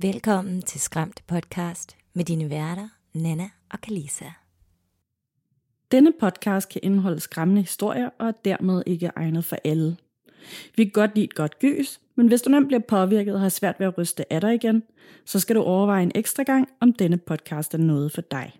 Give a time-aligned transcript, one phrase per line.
[0.00, 4.24] Velkommen til Skræmt Podcast med dine værter, Nana og Kalisa.
[5.92, 9.96] Denne podcast kan indeholde skræmmende historier og er dermed ikke egnet for alle.
[10.76, 13.48] Vi kan godt lide et godt gys, men hvis du nemt bliver påvirket og har
[13.48, 14.82] svært ved at ryste af dig igen,
[15.24, 18.52] så skal du overveje en ekstra gang, om denne podcast er noget for dig.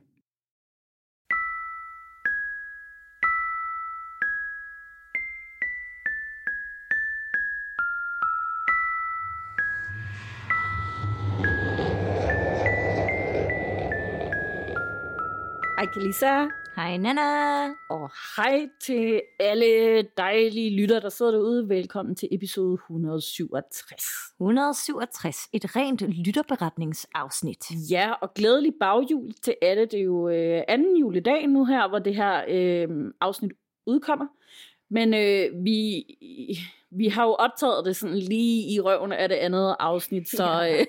[15.94, 17.66] Kalisa, Hej Nana.
[17.90, 21.68] og hej til alle dejlige lytter, der sidder derude.
[21.68, 24.04] Velkommen til episode 167.
[24.40, 25.36] 167.
[25.52, 27.64] Et rent lytterberetningsafsnit.
[27.90, 29.82] Ja, og glædelig baghjul til alle.
[29.86, 32.88] Det er jo øh, anden juledag nu her, hvor det her øh,
[33.20, 33.52] afsnit
[33.86, 34.26] udkommer.
[34.90, 36.04] Men øh, vi,
[36.90, 40.80] vi har jo optaget det sådan lige i røven af det andet afsnit, så Ja.
[40.80, 40.86] øh,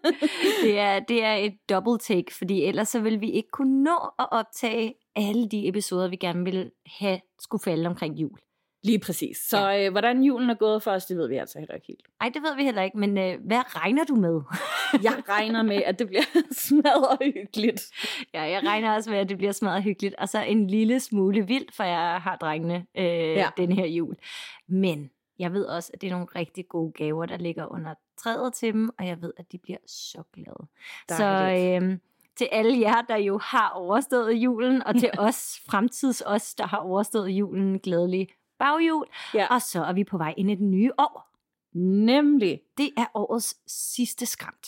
[0.64, 3.96] Det er, det er et double take, fordi ellers så vil vi ikke kunne nå
[4.18, 8.38] at optage alle de episoder, vi gerne vil have skulle falde omkring jul.
[8.82, 9.36] Lige præcis.
[9.36, 12.08] Så øh, hvordan julen er gået for os, det ved vi altså heller ikke helt.
[12.20, 14.40] Ej, det ved vi heller ikke, men øh, hvad regner du med?
[15.02, 16.22] Jeg regner med, at det bliver
[16.66, 17.82] smadret hyggeligt.
[18.34, 21.46] ja, jeg regner også med, at det bliver smadret hyggeligt, og så en lille smule
[21.46, 23.32] vildt, for jeg har drengene øh, ja.
[23.38, 23.48] Ja.
[23.56, 24.16] den her jul.
[24.68, 28.54] Men jeg ved også, at det er nogle rigtig gode gaver, der ligger under træet
[28.54, 30.66] til dem, og jeg ved, at de bliver så glade.
[31.08, 31.82] Så Dejligt.
[31.82, 31.98] øh,
[32.36, 36.78] til alle jer, der jo har overstået julen, og til os, fremtids os, der har
[36.78, 38.28] overstået julen, glædelig
[38.60, 39.06] baghjul.
[39.34, 39.46] Ja.
[39.54, 41.26] Og så er vi på vej ind i det nye år.
[41.78, 42.60] Nemlig.
[42.78, 43.56] Det er årets
[43.96, 44.66] sidste skræmt.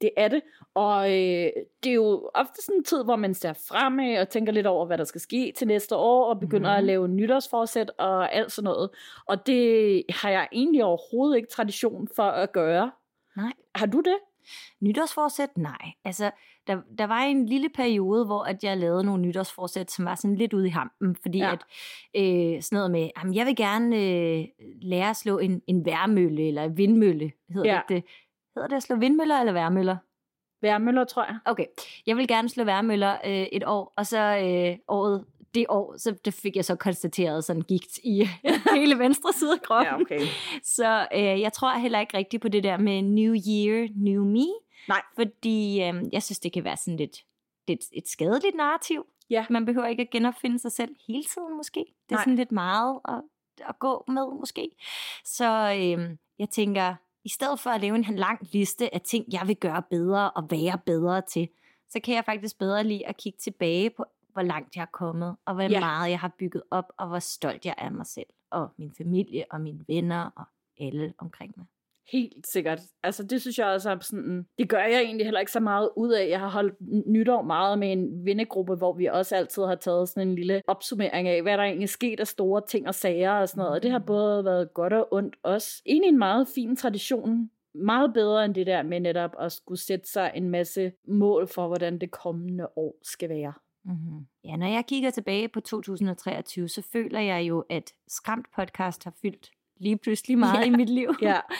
[0.00, 0.40] Det er det.
[0.74, 1.50] Og øh,
[1.84, 4.86] det er jo ofte sådan en tid, hvor man ser fremad og tænker lidt over,
[4.86, 6.62] hvad der skal ske til næste år, og begynder Mhm.
[6.70, 6.78] mm-hmm.
[6.78, 8.90] at lave nytårsforsæt og alt sådan noget.
[9.26, 12.90] Og det har jeg egentlig overhovedet ikke tradition for at gøre.
[13.36, 13.52] Nej.
[13.74, 14.16] Har du det?
[14.80, 15.56] Nytårsforsæt?
[15.56, 15.92] Nej.
[16.04, 16.30] Altså,
[16.66, 20.36] der, der var en lille periode, hvor at jeg lavede nogle nytårsforsæt, som var sådan
[20.36, 21.52] lidt ude i hampen, fordi ja.
[21.52, 21.60] At
[22.16, 24.44] øh, sådan noget med, jamen, jeg vil gerne øh,
[24.82, 27.80] lære at slå en, en værmølle, eller en vindmølle, hedder Ja.
[27.88, 28.04] det, det.
[28.56, 29.96] Hedder det at slå vindmøller eller værmøller?
[30.62, 31.38] Værmøller, tror jeg.
[31.44, 31.64] Okay,
[32.06, 35.24] jeg vil gerne slå værmøller øh, et år, og så øh, året,
[35.54, 38.28] det år, så det fik jeg så konstateret sådan gigt i
[38.76, 39.94] hele venstre side af kroppen.
[39.94, 40.26] Ja, okay.
[40.62, 44.46] Så øh, jeg tror heller ikke rigtigt på det der med New Year, New Me.
[44.88, 45.02] Nej.
[45.14, 47.16] Fordi øh, jeg synes, det kan være sådan lidt,
[47.68, 49.06] lidt et skadeligt narrativ.
[49.30, 49.46] Ja.
[49.50, 51.80] Man behøver ikke at genopfinde sig selv hele tiden måske.
[51.80, 52.24] Det er Nej.
[52.24, 53.22] sådan lidt meget at,
[53.68, 54.70] at gå med måske.
[55.24, 56.94] Så øh, jeg tænker,
[57.24, 60.50] i stedet for at lave en lang liste af ting, jeg vil gøre bedre og
[60.50, 61.48] være bedre til,
[61.88, 65.36] så kan jeg faktisk bedre lide at kigge tilbage på, hvor langt jeg er kommet,
[65.46, 65.80] og hvor Ja.
[65.80, 68.92] meget jeg har bygget op, og hvor stolt jeg er af mig selv, og min
[68.98, 70.44] familie, og mine venner, og
[70.80, 71.66] alle omkring mig.
[72.12, 72.80] Helt sikkert.
[73.02, 75.90] Altså, det synes jeg også er sådan, det gør jeg egentlig heller ikke så meget
[75.96, 76.28] ud af.
[76.28, 76.74] Jeg har holdt
[77.06, 81.28] nytår meget med en vennegruppe, hvor vi også altid har taget sådan en lille opsummering
[81.28, 83.72] af, hvad der egentlig er sket af store ting og sager og sådan noget.
[83.74, 85.82] Og det har både været godt og ondt også.
[85.86, 87.50] Egentlig en meget fin tradition.
[87.74, 91.66] Meget bedre end det der med netop at skulle sætte sig en masse mål for,
[91.66, 93.52] hvordan det kommende år skal være.
[93.84, 94.26] Mm-hmm.
[94.44, 99.12] Ja, når jeg kigger tilbage på 2023, så føler jeg jo, at Skræmt podcast har
[99.22, 100.64] fyldt lige pludselig meget Ja.
[100.66, 101.08] i mit liv.
[101.22, 101.40] Ja.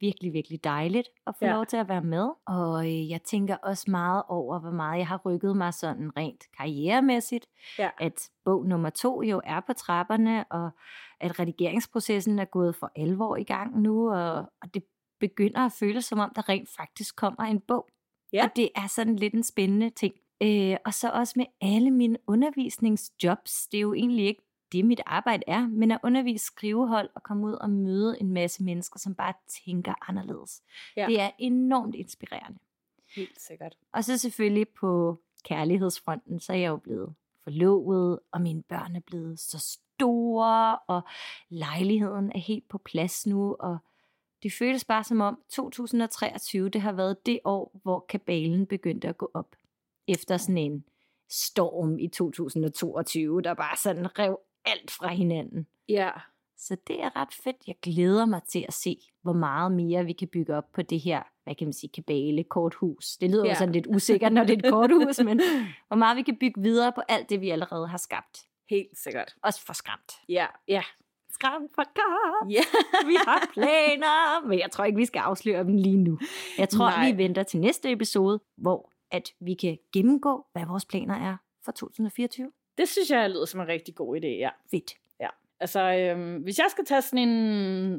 [0.00, 1.52] Virkelig, virkelig dejligt at få Ja.
[1.52, 2.30] lov til at være med.
[2.46, 6.44] Og øh, jeg tænker også meget over, hvor meget jeg har rykket mig sådan rent
[6.58, 7.46] karrieremæssigt.
[7.78, 7.90] Ja.
[8.00, 10.70] At bog nummer to jo er på trapperne, og
[11.20, 14.82] at redigeringsprocessen er gået for alvor i gang nu, og, og det
[15.20, 17.88] begynder at føles som om, der rent faktisk kommer en bog.
[18.32, 18.44] Ja.
[18.44, 20.14] Og det er sådan lidt en spændende ting.
[20.42, 23.66] Øh, og så også med alle mine undervisningsjobs.
[23.66, 24.42] Det er jo egentlig ikke
[24.72, 28.64] det, mit arbejde er, men at undervise skrivehold og komme ud og møde en masse
[28.64, 29.32] mennesker, som bare
[29.64, 30.62] tænker anderledes.
[30.96, 31.06] Ja.
[31.06, 32.58] Det er enormt inspirerende.
[33.16, 33.76] Helt sikkert.
[33.92, 37.14] Og så selvfølgelig på kærlighedsfronten, så er jeg jo blevet
[37.44, 41.02] forlovet, og mine børn er blevet så store, og
[41.48, 43.78] lejligheden er helt på plads nu, og
[44.42, 49.18] det føles bare som om 2023, det har været det år, hvor kabalen begyndte at
[49.18, 49.56] gå op.
[50.08, 50.84] Efter sådan en
[51.30, 55.66] storm i 2022, der bare sådan rev alt fra hinanden.
[55.88, 56.10] Ja.
[56.56, 57.56] Så det er ret fedt.
[57.66, 61.00] Jeg glæder mig til at se, hvor meget mere vi kan bygge op på det
[61.00, 63.16] her, hvad kan man sige, kabale, korthus.
[63.16, 63.50] Det lyder Ja.
[63.50, 65.40] jo sådan lidt usikkert, når det er et korthus, men
[65.88, 68.38] hvor meget vi kan bygge videre på alt det, vi allerede har skabt.
[68.70, 69.34] Helt sikkert.
[69.42, 70.12] Også for skræmt.
[70.28, 70.46] Ja.
[70.68, 70.82] Ja.
[71.30, 72.52] Skræmt for godt.
[72.52, 72.60] Ja.
[73.10, 76.18] Vi har planer, men jeg tror ikke, vi skal afsløre dem lige nu.
[76.58, 77.10] Jeg tror, Nej.
[77.10, 81.72] vi venter til næste episode, hvor at vi kan gennemgå, hvad vores planer er for
[81.72, 82.52] 2024.
[82.78, 84.50] Det synes jeg lyder som en rigtig god idé, ja.
[84.70, 84.94] Fedt.
[85.62, 87.38] Altså, øhm, hvis jeg skal tage sådan en,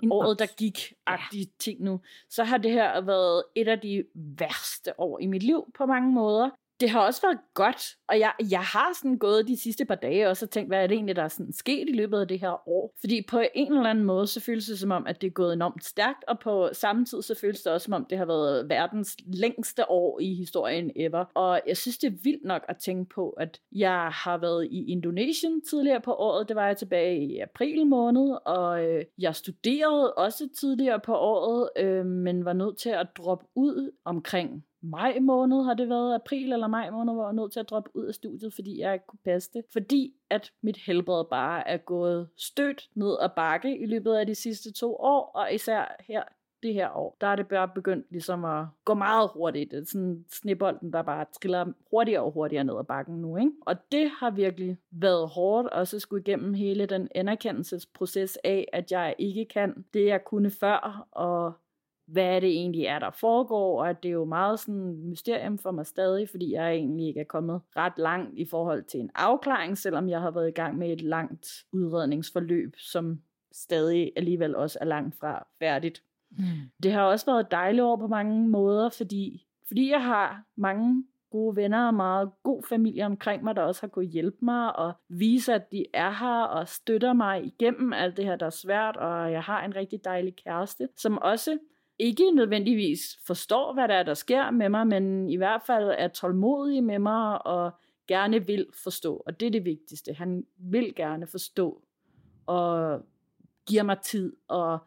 [0.03, 1.51] en året, der gik-agtig ja.
[1.59, 1.99] ting nu,
[2.29, 6.11] så har det her været et af de værste år i mit liv på mange
[6.11, 6.49] måder
[6.83, 10.29] det har også været godt, og jeg, jeg har sådan gået de sidste par dage
[10.29, 12.39] også og tænkt, hvad er det egentlig, der er sådan sket i løbet af det
[12.39, 12.93] her år?
[12.99, 15.53] Fordi på en eller anden måde, så føles det som om, at det er gået
[15.53, 18.69] enormt stærkt, og på samme tid, så føles det også som om, det har været
[18.69, 21.25] verdens længste år i historien ever.
[21.35, 24.91] Og jeg synes, det er vildt nok at tænke på, at jeg har været i
[24.91, 30.13] Indonesien tidligere på året, det var jeg tilbage i april måned, og øh, jeg studerede
[30.13, 35.63] også tidligere på året, øh, men var nødt til at droppe ud omkring maj måned
[35.63, 38.05] har det været, april eller maj måned, hvor jeg var nødt til at droppe ud
[38.05, 39.63] af studiet, fordi jeg ikke kunne passe det.
[39.73, 44.35] Fordi at mit helbred bare er gået stødt ned ad bakke i løbet af de
[44.35, 46.23] sidste to år, og især her
[46.63, 49.71] det her år, der er det bare begyndt ligesom at gå meget hurtigt.
[49.71, 53.37] Det er sådan snebolden, der bare triller hurtigere og hurtigere ned ad bakken nu.
[53.37, 53.51] Ikke?
[53.61, 58.91] Og det har virkelig været hårdt, og så skulle igennem hele den anerkendelsesproces af, at
[58.91, 61.53] jeg ikke kan det, jeg kunne før, og
[62.07, 65.71] hvad det egentlig er, der foregår, og at det er jo meget sådan mysterium for
[65.71, 69.77] mig stadig, fordi jeg egentlig ikke er kommet ret langt i forhold til en afklaring,
[69.77, 73.19] selvom jeg har været i gang med et langt udredningsforløb, som
[73.51, 76.03] stadig alligevel også er langt fra færdigt.
[76.31, 76.45] Mm.
[76.83, 81.03] Det har også været et dejligt år på mange måder, fordi, fordi jeg har mange
[81.31, 84.93] gode venner og meget god familie omkring mig, der også har kunnet hjælpe mig og
[85.09, 88.97] vise, at de er her og støtter mig igennem alt det her, der er svært,
[88.97, 91.57] og jeg har en rigtig dejlig kæreste, som også
[91.99, 96.07] ikke nødvendigvis forstår, hvad der er, der sker med mig, men i hvert fald er
[96.07, 97.71] tålmodig med mig og
[98.07, 99.23] gerne vil forstå.
[99.25, 100.13] Og det er det vigtigste.
[100.13, 101.83] Han vil gerne forstå
[102.45, 103.01] og
[103.67, 104.79] giver mig tid og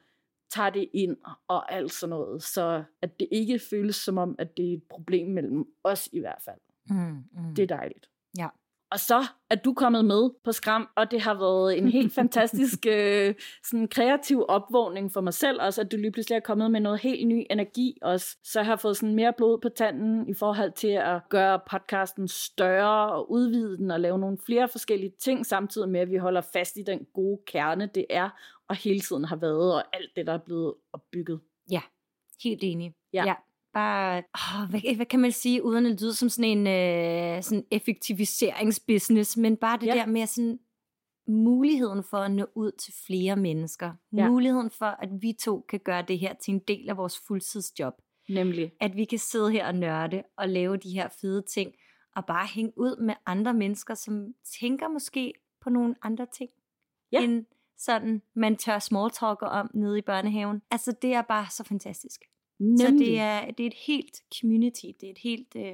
[0.50, 1.16] tager det ind
[1.48, 2.42] og alt sådan noget.
[2.42, 6.20] Så at det ikke føles som om, at det er et problem mellem os i
[6.20, 6.60] hvert fald.
[6.90, 7.54] Mm, mm.
[7.54, 8.10] Det er dejligt.
[8.38, 8.48] Ja.
[8.90, 12.86] Og så er du kommet med på Skram, og det har været en helt fantastisk
[12.88, 13.34] øh,
[13.64, 17.00] sådan kreativ opvågning for mig selv også, at du lige pludselig er kommet med noget
[17.00, 18.36] helt ny energi også.
[18.44, 22.28] Så jeg har fået sådan mere blod på tanden i forhold til at gøre podcasten
[22.28, 26.40] større og udvide den og lave nogle flere forskellige ting, samtidig med at vi holder
[26.40, 28.30] fast i den gode kerne, det er
[28.68, 31.40] og hele tiden har været, og alt det, der er blevet opbygget.
[31.70, 31.80] Ja,
[32.42, 32.94] helt enig.
[33.12, 33.24] Ja.
[33.26, 33.34] ja
[33.76, 37.64] bare, åh, hvad, hvad kan man sige, uden at lyde som sådan en øh, sådan
[37.70, 39.94] effektiviseringsbusiness, men bare det ja.
[39.94, 40.58] der med sådan
[41.28, 43.92] muligheden for at nå ud til flere mennesker.
[44.16, 44.28] Ja.
[44.28, 47.94] Muligheden for, at vi to kan gøre det her til en del af vores fuldtidsjob.
[48.28, 48.72] Nemlig.
[48.80, 51.72] At vi kan sidde her og nørde og lave de her fede ting,
[52.16, 54.26] og bare hænge ud med andre mennesker, som
[54.60, 56.50] tænker måske på nogle andre ting,
[57.12, 57.22] ja.
[57.22, 57.44] end
[57.78, 60.62] sådan, man tør small om nede i børnehaven.
[60.70, 62.20] Altså, det er bare så fantastisk.
[62.58, 62.80] Nemlig.
[62.80, 65.72] Så det er, det er et helt community, det er et helt øh,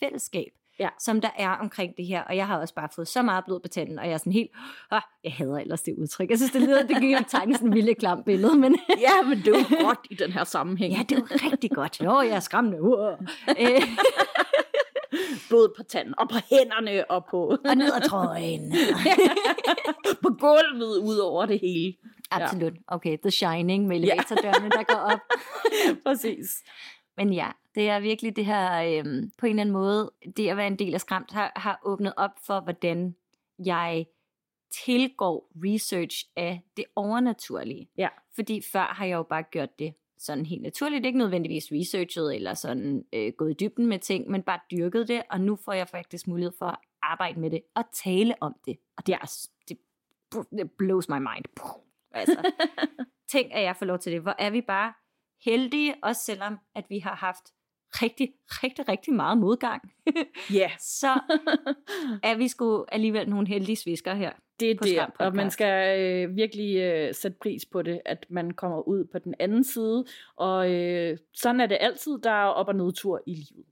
[0.00, 0.88] fællesskab, ja.
[0.98, 2.22] som der er omkring det her.
[2.22, 4.32] Og jeg har også bare fået så meget blod på tanden, og jeg er sådan
[4.32, 4.50] helt,
[4.90, 6.30] ah, jeg hader ellers det udtryk.
[6.30, 8.58] Jeg synes, det lyder, det kan tegne sådan en vildt klam billede.
[8.58, 10.94] Men ja, men det er jo godt i den her sammenhæng.
[10.94, 12.00] ja, det er jo rigtig godt.
[12.04, 12.82] Jo, jeg er skræmmende.
[12.82, 12.96] Uh.
[15.50, 17.56] blod på tanden, og på hænderne, og på...
[17.70, 18.72] og ned ad trøjen.
[20.22, 21.94] på gulvet, ud over det hele.
[22.30, 22.74] Absolut.
[22.74, 22.80] Ja.
[22.86, 24.78] Okay, The Shining med elevatordørene, ja.
[24.78, 25.20] der går op.
[26.06, 26.62] Præcis.
[27.16, 30.56] Men ja, det er virkelig det her, øhm, på en eller anden måde, det at
[30.56, 33.14] være en del af Skræmt, har, har åbnet op for, hvordan
[33.64, 34.06] jeg
[34.84, 37.88] tilgår research af det overnaturlige.
[37.96, 38.08] Ja.
[38.34, 42.54] Fordi før har jeg jo bare gjort det sådan helt naturligt, ikke nødvendigvis researchet eller
[42.54, 45.88] sådan øh, gået i dybden med ting, men bare dyrket det, og nu får jeg
[45.88, 48.76] faktisk mulighed for at arbejde med det og tale om det.
[48.96, 49.32] Og det er
[49.68, 49.78] det,
[50.50, 51.44] det blows my mind.
[52.10, 52.52] Altså,
[53.32, 54.20] tænk, at jeg får lov til det.
[54.20, 54.92] Hvor er vi bare
[55.44, 57.44] heldige, også selvom at vi har haft
[57.92, 59.82] rigtig, rigtig, rigtig meget modgang.
[60.52, 60.58] Ja.
[60.58, 60.70] yeah.
[60.78, 61.20] så
[62.22, 64.32] er vi sgu alligevel nogle heldige svisker her.
[64.60, 68.50] Det er det, og man skal øh, virkelig øh, sætte pris på det, at man
[68.50, 70.04] kommer ud på den anden side.
[70.36, 73.66] Og øh, sådan er det altid, der er op- og nedtur i livet.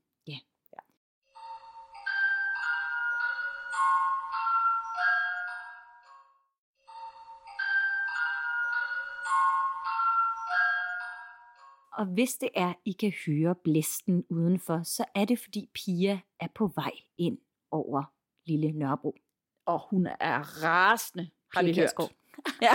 [11.98, 16.48] Og hvis det er, I kan høre blæsten udenfor, så er det fordi Pia er
[16.54, 17.38] på vej ind
[17.70, 18.02] over
[18.46, 19.16] lille Nørrebro.
[19.66, 21.92] Og hun er rasende, har Pia vi hørt.
[22.62, 22.70] Ja.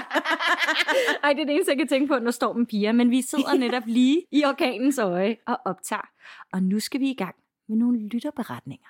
[1.24, 2.92] Ej, det er det eneste, jeg kan tænke på, når stormen Pia.
[2.92, 6.10] Men vi sidder netop lige i orkanens øje og optager.
[6.54, 7.36] Og nu skal vi i gang
[7.68, 8.90] med nogle lytterberetninger.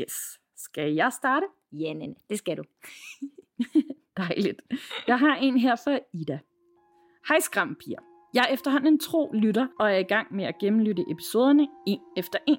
[0.00, 0.40] Yes.
[0.56, 1.46] Skal jeg starte?
[1.72, 2.64] Ja, Nene, det skal du.
[4.16, 4.62] Dejligt.
[5.06, 6.38] Jeg har en her for Ida.
[7.28, 7.76] Hej Skram.
[8.34, 12.00] Jeg er efterhånden en tro lytter, og er i gang med at gennemlytte episoderne en
[12.16, 12.58] efter en.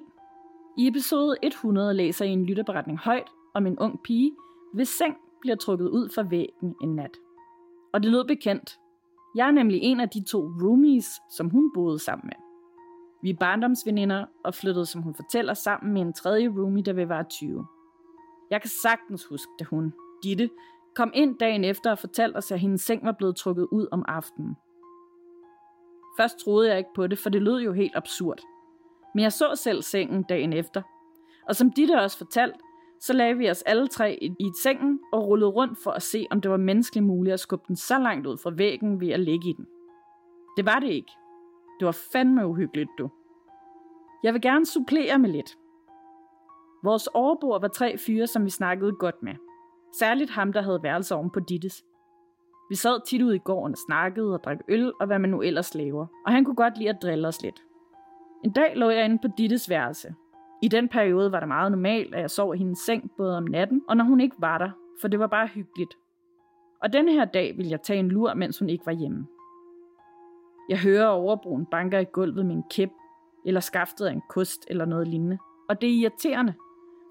[0.78, 4.32] I episode 100 læser jeg en lytterberetning højt om en ung pige,
[4.74, 7.18] hvis seng bliver trukket ud fra væggen en nat.
[7.94, 8.80] Og det lød bekendt.
[9.36, 12.36] Jeg er nemlig en af de to roomies, som hun boede sammen med.
[13.24, 17.08] Vi er barndomsveninder og flyttede, som hun fortæller, sammen med en tredje roomie, der vil
[17.08, 17.66] var 20.
[18.51, 20.50] Jeg kan sagtens huske, da hun, Ditte,
[20.96, 24.06] kom ind dagen efter og fortalte os, at hendes seng var blevet trukket ud om
[24.08, 24.56] aftenen.
[26.18, 28.41] Først troede jeg ikke på det, for det lød jo helt absurd.
[29.15, 30.82] Men jeg så selv sengen dagen efter.
[31.48, 32.56] Og som Ditte også fortalt,
[33.00, 36.41] så lagde vi os alle tre i sengen og rullede rundt for at se, om
[36.41, 39.50] det var menneskeligt muligt at skubbe den så langt ud fra væggen ved at ligge
[39.50, 39.65] i den.
[40.58, 41.12] Det var det ikke.
[41.80, 43.10] Det var fandme uhyggeligt, du.
[44.24, 45.58] Jeg vil gerne supplere med lidt.
[46.84, 49.34] Vores overbord var tre fyre, som vi snakkede godt med.
[50.00, 51.84] Særligt ham, der havde værelse oven på Dittes.
[52.72, 55.42] Vi sad tit ude i gården og snakkede og drak øl og hvad man nu
[55.42, 57.63] ellers laver, og han kunne godt lide at drille os lidt.
[58.44, 60.16] En dag lå jeg inde på Dittes værelse.
[60.62, 63.44] I den periode var det meget normalt, at jeg sov i hendes seng både om
[63.44, 64.70] natten og når hun ikke var der,
[65.01, 65.98] for det var bare hyggeligt.
[66.82, 69.28] Og denne her dag ville jeg tage en lur, mens hun ikke var hjemme.
[70.70, 72.92] Jeg hører overbroen banker i gulvet med en kæp,
[73.46, 75.38] eller skaftet af en kost eller noget lignende.
[75.70, 76.54] Og det er irriterende,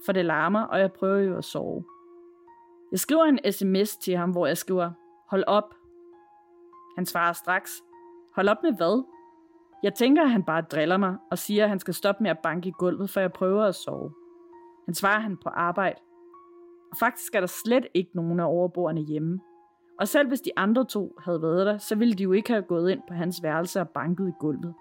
[0.06, 1.84] for det larmer, og jeg prøver jo at sove.
[2.90, 4.90] Jeg skriver en sms til ham, hvor jeg skriver,
[5.30, 5.74] hold op.
[6.96, 7.70] Han svarer straks,
[8.36, 9.04] hold op med hvad?
[9.82, 12.38] Jeg tænker, at han bare driller mig og siger, at han skal stoppe med at
[12.38, 14.12] banke i gulvet, for jeg prøver at sove.
[14.84, 16.00] Han svarer, han på arbejde.
[16.90, 19.40] Og faktisk er der slet ikke nogen af overboerne hjemme.
[20.00, 22.62] Og selv hvis de andre to havde været der, så ville de jo ikke have
[22.62, 24.74] gået ind på hans værelse og banket i gulvet.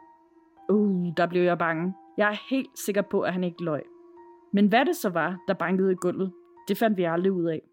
[0.70, 1.94] Uh, der blev jeg bange.
[2.18, 3.84] Jeg er helt sikker på, at han ikke løj.
[4.54, 6.32] Men hvad det så var, der bankede i gulvet,
[6.68, 7.69] det fandt vi aldrig ud af.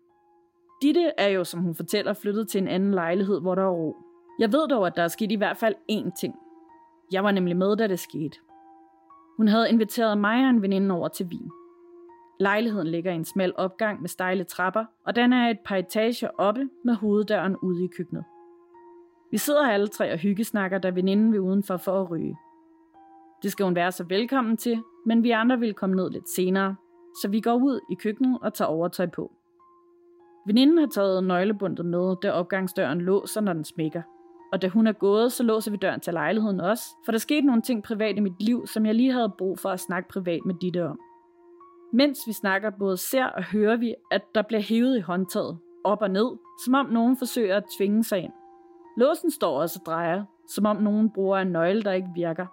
[0.82, 3.96] Ditte er jo, som hun fortæller, flyttet til en anden lejlighed, hvor der er ro.
[4.38, 6.34] Jeg ved dog, at der er sket i hvert fald én ting.
[7.12, 8.38] Jeg var nemlig med, da det skete.
[9.36, 11.50] Hun havde inviteret mig og en veninde over til Wien.
[12.40, 16.28] Lejligheden ligger i en smal opgang med stejle trapper, og den er et par etager
[16.38, 18.24] oppe med hoveddøren ude i køkkenet.
[19.30, 22.36] Vi sidder alle tre og hyggesnakker, da veninden vil udenfor for at ryge.
[23.42, 26.76] Det skal hun være så velkommen til, men vi andre vil komme ned lidt senere,
[27.22, 29.35] så vi går ud i køkkenet og tager overtøj på.
[30.46, 34.02] Veninden har taget nøglebundet med, da opgangsdøren låser, når den smækker.
[34.52, 37.46] Og da hun er gået, så låser vi døren til lejligheden også, for der skete
[37.46, 40.40] nogle ting privat i mit liv, som jeg lige havde brug for at snakke privat
[40.44, 41.00] med Ditte om.
[41.92, 46.02] Mens vi snakker, både ser og hører vi, at der bliver hævet i håndtaget, op
[46.02, 46.30] og ned,
[46.64, 48.32] som om nogen forsøger at tvinge sig ind.
[48.96, 52.46] Låsen står også og drejer, som om nogen bruger en nøgle, der ikke virker.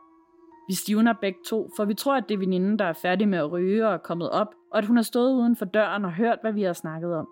[0.69, 3.38] Vi stivner begge to, for vi tror, at det er veninden, der er færdig med
[3.38, 6.13] at ryge og er kommet op, og at hun har stået uden for døren og
[6.13, 7.27] hørt, hvad vi har snakket om.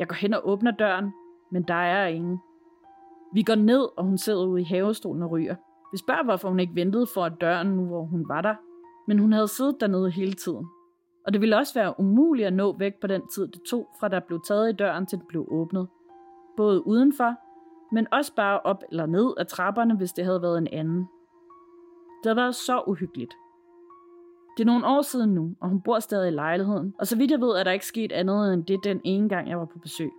[0.00, 1.12] Jeg går hen og åbner døren,
[1.50, 2.38] men der er ingen.
[3.34, 5.56] Vi går ned, og hun sidder ude i havestolen og ryger.
[5.92, 8.54] Vi spørger, hvorfor hun ikke ventede for at døren nu, hvor hun var der.
[9.08, 10.66] Men hun havde siddet dernede hele tiden.
[11.26, 14.08] Og det ville også være umuligt at nå væk på den tid, det tog, fra
[14.08, 15.88] der blev taget i døren til den blev åbnet.
[16.56, 17.34] Både udenfor,
[17.94, 20.98] men også bare op eller ned af trapperne, hvis det havde været en anden.
[22.22, 23.34] Det havde været så uhyggeligt.
[24.60, 27.30] Det er nogle år siden nu, og hun bor stadig i lejligheden, og så vidt
[27.30, 29.78] jeg ved, er der ikke sket andet end det den ene gang, jeg var på
[29.78, 30.10] besøg.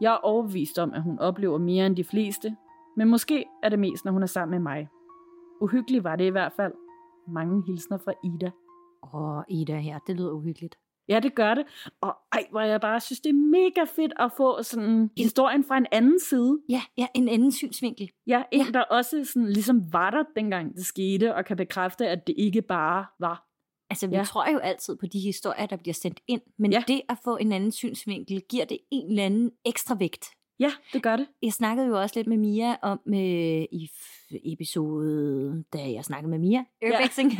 [0.00, 2.56] Jeg er overbevist om, at hun oplever mere end de fleste,
[2.96, 4.88] men måske er det mest, når hun er sammen med mig.
[5.60, 6.72] Uhyggeligt var det i hvert fald.
[7.28, 8.50] Mange hilsner fra Ida.
[9.14, 10.76] Åh, Ida her, det lyder uhyggeligt.
[11.08, 11.64] Ja, det gør det.
[12.00, 15.76] Og ej, hvor jeg bare synes, det er mega fedt at få sådan historien fra
[15.76, 16.60] en anden side.
[16.68, 18.10] Ja, ja, en anden synsvinkel.
[18.26, 18.70] Ja, en, ja.
[18.72, 22.62] der også sådan, ligesom var der, dengang det skete, og kan bekræfte, at det ikke
[22.62, 23.53] bare var.
[23.90, 24.18] Altså, vi Ja.
[24.20, 24.24] ja.
[24.24, 26.78] tror jo altid på de historier, der bliver sendt ind, men Ja.
[26.88, 26.92] ja.
[26.94, 30.26] det at få en anden synsvinkel, giver det en eller anden ekstra vægt.
[30.58, 31.26] Ja, det gør det.
[31.42, 33.90] Jeg snakkede jo også lidt med Mia om øh, i
[34.30, 37.32] episode, da jeg snakkede med Mia, Urbexing,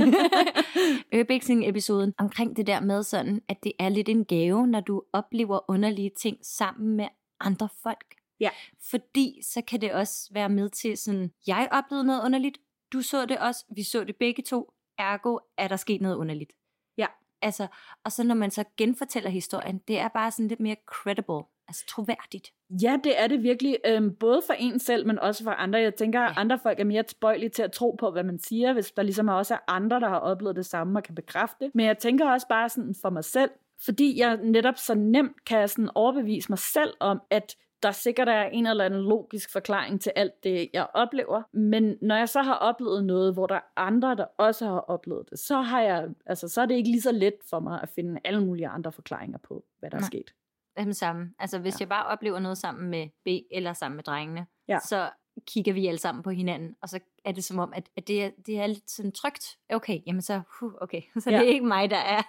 [1.14, 5.70] Urbexing-episoden, omkring det der med sådan, at det er lidt en gave, når du oplever
[5.70, 7.08] underlige ting sammen med
[7.40, 8.14] andre folk.
[8.40, 8.50] Ja.
[8.90, 12.58] Fordi så kan det også være med til sådan, jeg oplevede noget underligt,
[12.92, 16.52] du så det også, vi så det begge to, ergo er der sket noget underligt.
[16.98, 17.06] Ja.
[17.42, 17.66] Altså,
[18.04, 21.84] og så når man så genfortæller historien, det er bare sådan lidt mere credible, altså
[21.88, 22.52] troværdigt.
[22.82, 23.78] Ja, det er det virkelig.
[23.86, 25.78] Øhm, både for en selv, men også for andre.
[25.78, 26.40] Jeg tænker, at Ja.
[26.40, 29.28] andre folk er mere tilbøjelige til at tro på, hvad man siger, hvis der ligesom
[29.28, 31.74] også er andre, der har oplevet det samme og kan bekræfte det.
[31.74, 33.50] Men jeg tænker også bare sådan for mig selv,
[33.84, 38.42] fordi jeg netop så nemt kan sådan overbevise mig selv om, at der sikkert er
[38.42, 41.42] en eller anden logisk forklaring til alt det, jeg oplever.
[41.52, 45.30] Men når jeg så har oplevet noget, hvor der er andre, der også har oplevet
[45.30, 47.88] det, så, har jeg, altså, så er det ikke lige så let for mig at
[47.88, 50.06] finde alle mulige andre forklaringer på, hvad der er Nej.
[50.06, 50.34] sket.
[50.78, 51.30] Dem samme.
[51.38, 51.76] Altså hvis Ja.
[51.80, 54.78] jeg bare oplever noget sammen med B eller sammen med drengene, Ja.
[54.78, 55.10] så
[55.46, 58.24] kigger vi alle sammen på hinanden, og så er det som om, at, at det,
[58.24, 59.58] er, det er lidt sådan trygt.
[59.70, 61.02] Okay, jamen så, huh, okay.
[61.20, 61.38] Så Ja.
[61.38, 62.22] det er ikke mig, der er,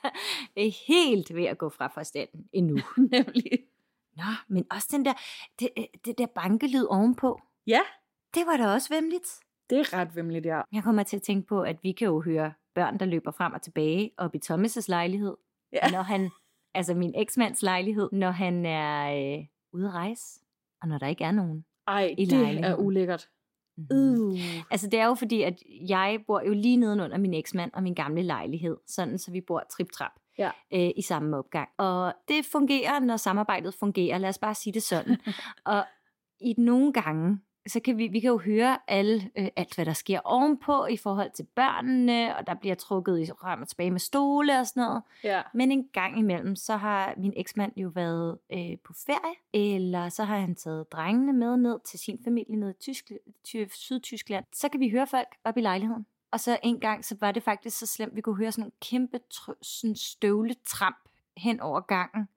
[0.58, 2.78] er helt ved at gå fra forstanden endnu.
[3.12, 3.52] Nemlig.
[4.17, 5.13] Nå, men også den der,
[5.60, 7.41] det, øh, det der bankelyd ovenpå.
[7.67, 7.81] Ja,
[8.36, 9.39] Det var da også vemmeligt.
[9.69, 10.62] det er ret vimmeligt, ja.
[10.74, 13.53] Jeg kommer til at tænke på, at vi kan jo høre børn, der løber frem
[13.53, 15.36] og tilbage op i Thomas' lejlighed.
[15.74, 15.89] Ja.
[15.91, 16.29] Når han,
[16.74, 20.39] altså min eksmands lejlighed, når han er øh, ude at rejse,
[20.81, 21.65] og når der ikke er nogen.
[21.88, 22.86] Ej, I det er lejligheden.
[22.86, 23.29] ulækkert.
[23.77, 23.86] Mm.
[23.91, 24.39] Uh.
[24.72, 27.93] Altså det er jo fordi, at jeg bor jo lige nedenunder min eksmand og min
[27.93, 30.51] gamle lejlighed, sådan så vi bor trip-trap Ja.
[30.74, 31.70] øh, i samme opgang.
[31.77, 35.18] Og det fungerer, når samarbejdet fungerer, lad os bare sige det sådan.
[35.65, 35.86] og
[36.39, 39.94] i nogle gange, så kan vi, vi kan jo høre alle, øh, alt, hvad der
[39.94, 44.00] sker ovenpå i forhold til børnene, og der bliver trukket i frem og tilbage med
[44.00, 45.01] stole og sådan noget.
[45.24, 45.42] Ja.
[45.54, 50.24] Men en gang imellem, så har min eksmand jo været øh, på ferie, eller så
[50.24, 53.12] har han taget drengene med ned til sin familie ned i Tysk,
[53.44, 54.46] ty, Sydtyskland.
[54.54, 56.06] Så kan vi høre folk op i lejligheden.
[56.36, 58.72] Og så en gang, så var det faktisk så slemt, vi kunne høre sådan en
[58.82, 60.98] kæmpe tr- sådan støvletramp
[61.38, 62.27] hen over gangen.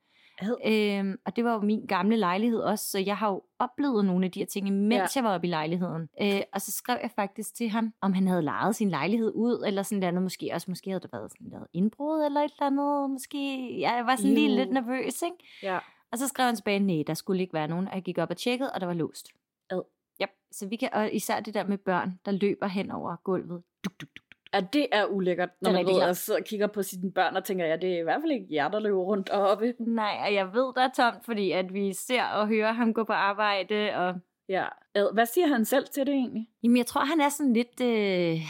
[0.66, 4.24] Øhm, og det var jo min gamle lejlighed også, så jeg har jo oplevet nogle
[4.26, 4.96] af de her ting, mens Ja.
[4.98, 5.06] ja.
[5.14, 6.08] jeg var oppe i lejligheden.
[6.22, 9.62] Øh, og så skrev jeg faktisk til ham, om han havde lejet sin lejlighed ud,
[9.66, 12.66] eller sådan noget, måske også, måske havde der været sådan noget indbrud, eller et eller
[12.66, 15.36] andet, måske, ja, jeg var sådan lige lidt nervøs, ikke?
[15.62, 15.78] Ja.
[16.12, 18.30] Og så skrev han tilbage, nej, der skulle ikke være nogen, og jeg gik op
[18.30, 19.28] og tjekkede, og der var låst.
[19.70, 19.82] Ad.
[20.22, 20.30] Yep.
[20.52, 23.62] Så vi kan, og især det der med børn, der løber hen over gulvet.
[23.88, 24.24] Duk, duk, duk.
[24.54, 27.36] Ja, det er ulækkert, når Det man ved at sidde og kigger på sine børn
[27.36, 29.74] og tænker, ja, det er i hvert fald ikke jer, der løber rundt oppe.
[29.78, 33.04] Nej, og jeg ved, der er tomt, fordi at vi ser og hører ham gå
[33.04, 34.14] på arbejde, og
[34.48, 34.64] Ja.
[34.94, 35.14] Ad.
[35.14, 36.48] Hvad siger han selv til det egentlig?
[36.62, 38.40] Jamen, jeg tror, han er sådan lidt øh,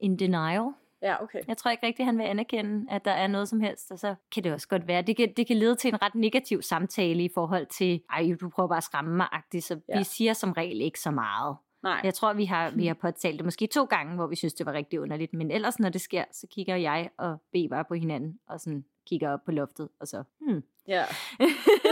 [0.00, 0.62] in denial.
[1.02, 1.38] Ja, okay.
[1.48, 4.14] Jeg tror ikke rigtig, han vil anerkende, at der er noget som helst, og så
[4.34, 5.02] kan det også godt være.
[5.02, 8.48] Det kan, det kan lede til en ret negativ samtale i forhold til, ej, du
[8.48, 9.98] prøver bare at skræmme mig, agtigt, så Ja.
[9.98, 11.56] vi siger som regel ikke så meget.
[11.84, 12.00] Nej.
[12.04, 14.66] Jeg tror, vi har, vi har påtalt det måske to gange, hvor vi synes, det
[14.66, 17.94] var rigtig underligt, men ellers, når det sker, så kigger jeg og B bare på
[17.94, 20.62] hinanden, og sådan kigger op på loftet, og så, hmm.
[20.88, 21.04] Ja.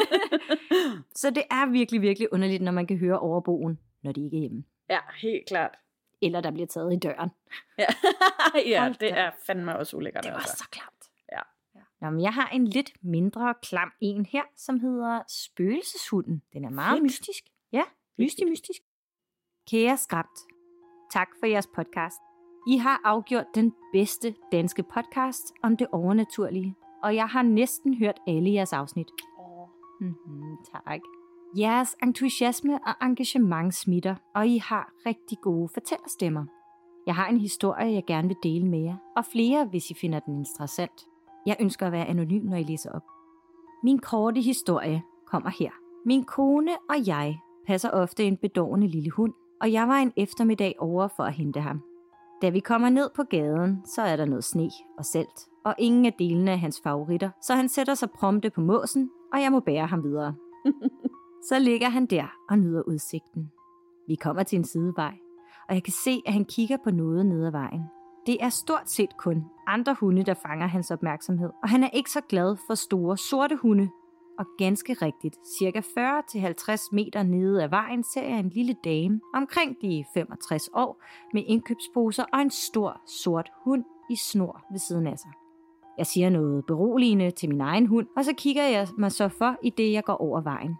[1.21, 4.41] så det er virkelig, virkelig underligt, når man kan høre overboen, når de ikke er
[4.41, 4.65] hjemme.
[4.91, 5.77] ja, helt klart.
[6.23, 7.31] Eller der bliver taget i døren.
[7.79, 7.87] Ja,
[8.67, 9.07] ja Hold det da.
[9.09, 10.25] er fandme også ulækkert.
[10.25, 10.57] Det var altså.
[10.57, 11.11] så klamt.
[11.33, 11.41] Ja.
[12.01, 16.43] Nå, men jeg har en lidt mindre klam en her, som hedder Spøgelseshunden.
[16.53, 17.03] Den er meget Fedt.
[17.03, 17.45] mystisk.
[17.73, 17.83] Ja,
[18.19, 18.83] mystisk, mystisk.
[19.71, 20.39] Kære Skræmt,
[21.13, 22.21] tak for jeres podcast.
[22.69, 28.21] I har afgjort den bedste danske podcast om det overnaturlige, og jeg har næsten hørt
[28.27, 29.07] alle jeres afsnit.
[29.39, 29.69] Åh.
[30.01, 31.01] Mm-hmm, tak.
[31.57, 36.45] Jeres entusiasme og engagement smitter, og I har rigtig gode fortællerstemmer.
[37.07, 40.21] Jeg har en historie, jeg gerne vil dele med jer, og flere, hvis I finder
[40.21, 41.07] den interessant.
[41.47, 43.05] Jeg ønsker at være anonym, når I læser op.
[43.83, 45.71] Min korte historie kommer her.
[46.07, 50.75] Min kone og jeg passer ofte en bedårende lille hund, og jeg var en eftermiddag
[50.79, 51.83] over for at hente ham.
[52.43, 56.07] Da vi kommer ned på gaden, så er der noget sne og salt, og ingen
[56.07, 59.61] af delene er hans favoritter, så han sætter sig prompte på måsen, og jeg må
[59.61, 60.35] bære ham videre.
[61.49, 63.51] Så ligger han der og nyder udsigten.
[64.09, 65.15] Vi kommer til en sidevej,
[65.69, 67.83] og jeg kan se, at han kigger på noget nede ad vejen.
[68.27, 72.11] Det er stort set kun andre hunde, der fanger hans opmærksomhed, og han er ikke
[72.11, 73.89] så glad for store sorte hunde.
[74.39, 79.77] Og ganske rigtigt, cirka 40-50 meter nede ad vejen ser jeg en lille dame omkring
[79.83, 85.19] de 65 år med indkøbsposer og en stor sort hund i snor ved siden af
[85.19, 85.31] sig.
[85.99, 89.57] Jeg siger noget beroligende til min egen hund, og så kigger jeg mig så for,
[89.63, 90.75] i det jeg går over vejen.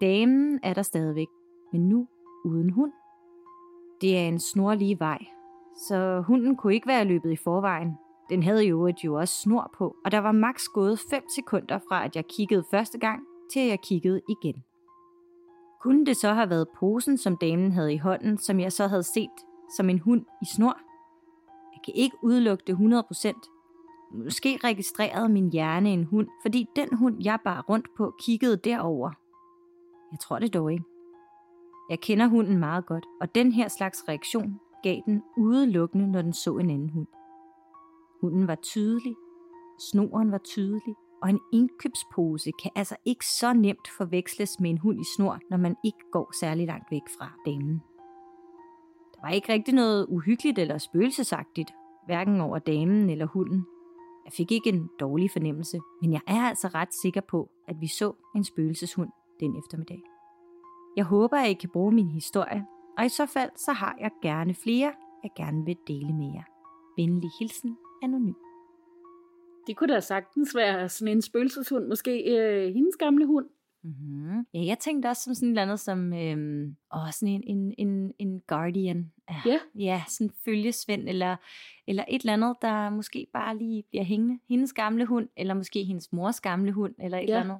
[0.00, 1.28] Damen er der stadigvæk,
[1.72, 2.06] men nu
[2.44, 2.92] uden hund.
[4.00, 5.18] Det er en snorlige vej,
[5.88, 7.94] så hunden kunne ikke være løbet i forvejen.
[8.30, 11.78] Den havde jo et jo også snor på, og der var maks gået 5 sekunder
[11.88, 13.20] fra, at jeg kiggede første gang,
[13.52, 14.64] til jeg kiggede igen.
[15.80, 19.02] Kunne det så have været posen, som damen havde i hånden, som jeg så havde
[19.02, 19.30] set
[19.76, 20.78] som en hund i snor?
[21.72, 24.16] Jeg kan ikke udelukke det 100%.
[24.24, 29.10] Måske registrerede min hjerne en hund, fordi den hund, jeg bar rundt på, kiggede derover.
[30.12, 30.84] Jeg tror det dog ikke.
[31.90, 36.32] Jeg kender hunden meget godt, og den her slags reaktion gav den udelukkende, når den
[36.32, 37.06] så en anden hund.
[38.20, 39.16] Hunden var tydelig,
[39.78, 45.00] snoren var tydelig, og en indkøbspose kan altså ikke så nemt forveksles med en hund
[45.00, 47.82] i snor, når man ikke går særlig langt væk fra damen.
[49.14, 51.70] Der var ikke rigtig noget uhyggeligt eller spøgelsesagtigt,
[52.06, 53.66] hverken over damen eller hunden.
[54.24, 57.86] Jeg fik ikke en dårlig fornemmelse, men jeg er altså ret sikker på, at vi
[57.86, 60.02] så en spøgelseshund den eftermiddag.
[60.96, 62.66] Jeg håber, at I kan bruge min historie,
[62.98, 66.42] og i så fald så har jeg gerne flere, jeg gerne vil dele med jer.
[66.96, 68.34] Venlig hilsen, Anonym.
[69.66, 73.46] Det kunne da sagtens være sådan en spøgelseshund, måske øh, hendes gamle hund.
[73.82, 74.46] Mm-hmm.
[74.54, 77.74] Ja, jeg tænkte også som sådan et eller andet som, øhm, åh, sådan en, en,
[77.88, 79.12] en, en guardian.
[79.30, 79.36] Ja.
[79.46, 79.58] Ja.
[79.74, 81.36] Ja, sådan en følgesvend, eller,
[81.86, 84.38] eller et eller andet, der måske bare lige bliver hængende.
[84.48, 87.26] Hendes gamle hund, eller måske hendes mors gamle hund, eller et Ja.
[87.26, 87.58] eller andet.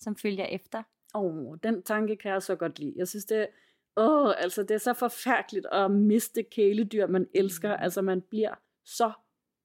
[0.00, 0.82] som følger efter.
[1.14, 2.94] Åh, oh, den tanke kan jeg så godt lide.
[2.96, 3.46] Jeg synes, det,
[3.96, 7.76] åh, oh, altså, det er så forfærdeligt at miste kæledyr, man elsker.
[7.76, 7.82] Mm.
[7.82, 9.12] Altså, man bliver så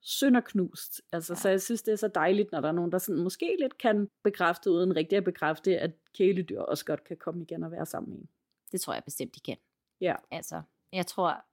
[0.07, 1.01] sønderknust.
[1.11, 1.37] Altså, ja.
[1.37, 3.77] Så jeg synes, det er så dejligt, når der er nogen, der sådan, måske lidt
[3.77, 7.85] kan bekræfte, uden rigtig at bekræfte, at kæledyr også godt kan komme igen og være
[7.85, 8.29] sammen med en.
[8.71, 9.57] Det tror jeg bestemt, de kan.
[10.01, 10.15] Ja.
[10.31, 10.61] Altså,
[10.93, 11.45] jeg tror,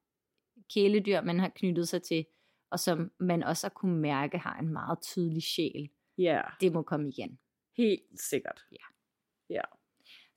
[0.75, 2.27] kæledyr, man har knyttet sig til,
[2.71, 5.91] og som man også har kunne mærke, har en meget tydelig sjæl.
[6.19, 6.43] Ja.
[6.61, 7.39] Det må komme igen.
[7.77, 8.65] Helt sikkert.
[8.73, 8.85] Ja.
[9.51, 9.63] Ja.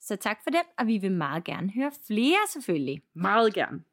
[0.00, 3.02] Så tak for den, og vi vil meget gerne høre flere selvfølgelig.
[3.14, 3.84] Meget gerne.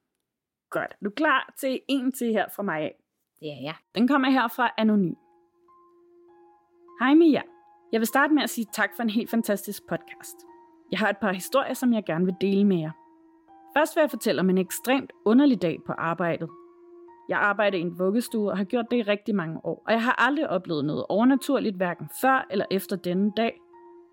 [0.70, 0.92] Godt.
[0.92, 2.92] Er du klar til en til her fra mig
[3.42, 3.76] Ja, Det er jeg.
[3.96, 5.14] Den kommer her fra Anonym.
[7.00, 7.42] Hej Mia.
[7.92, 10.36] Jeg vil starte med at sige tak for en helt fantastisk podcast.
[10.92, 12.92] Jeg har et par historier, som jeg gerne vil dele med jer.
[13.78, 16.50] Først vil jeg fortælle om en ekstremt underlig dag på arbejdet.
[17.30, 20.04] Jeg arbejder i en vuggestue og har gjort det i rigtig mange år, og jeg
[20.04, 23.62] har aldrig oplevet noget overnaturligt hverken før eller efter denne dag,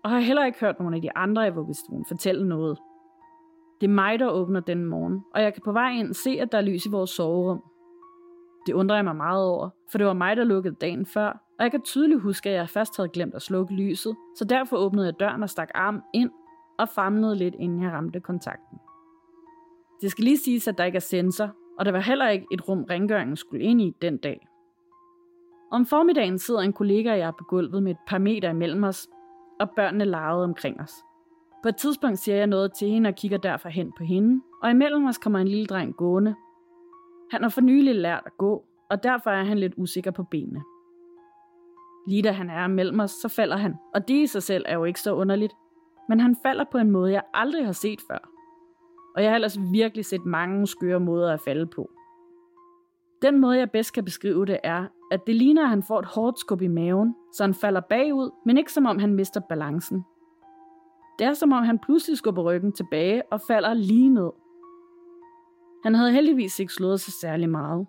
[0.03, 2.77] og har heller ikke hørt nogen af de andre i vuggestuen fortælle noget.
[3.81, 6.51] Det er mig, der åbner den morgen, og jeg kan på vej ind se, at
[6.51, 7.63] der er lys i vores soverum.
[8.65, 11.63] Det undrer jeg mig meget over, for det var mig, der lukkede dagen før, og
[11.63, 15.05] jeg kan tydeligt huske, at jeg først havde glemt at slukke lyset, så derfor åbnede
[15.05, 16.31] jeg døren og stak armen ind
[16.79, 18.77] og famlede lidt, inden jeg ramte kontakten.
[20.01, 21.49] Det skal lige siges, at der ikke er sensor,
[21.79, 24.47] og der var heller ikke et rum, rengøringen skulle ind i den dag.
[25.71, 29.07] Om formiddagen sidder en kollega og jeg på gulvet med et par meter imellem os,
[29.59, 30.93] og børnene legede omkring os.
[31.63, 34.71] På et tidspunkt siger jeg noget til hende og kigger derfor hen på hende, og
[34.71, 36.35] imellem os kommer en lille dreng gående.
[37.33, 40.61] Han har for nylig lært at gå, og derfor er han lidt usikker på benene.
[42.07, 44.73] Lige da han er mellem os, så falder han, og det i sig selv er
[44.73, 45.53] jo ikke så underligt,
[46.09, 48.29] men han falder på en måde, jeg aldrig har set før.
[49.15, 51.89] Og jeg har ellers virkelig set mange skøre måder at falde på.
[53.21, 56.05] Den måde, jeg bedst kan beskrive det, er, at det ligner, at han får et
[56.05, 60.03] hårdt skub i maven, så han falder bagud, men ikke som om han mister balancen.
[61.19, 64.29] Det er som om han pludselig skubber ryggen tilbage og falder lige ned.
[65.83, 67.87] Han havde heldigvis ikke slået sig særlig meget.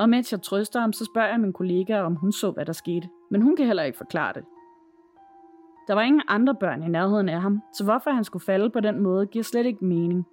[0.00, 2.72] Og mens jeg trøster ham, så spørger jeg min kollega, om hun så, hvad der
[2.72, 3.08] skete.
[3.30, 4.44] Men hun kan heller ikke forklare det.
[5.88, 8.80] Der var ingen andre børn i nærheden af ham, så hvorfor han skulle falde på
[8.80, 10.26] den måde, giver slet ikke mening.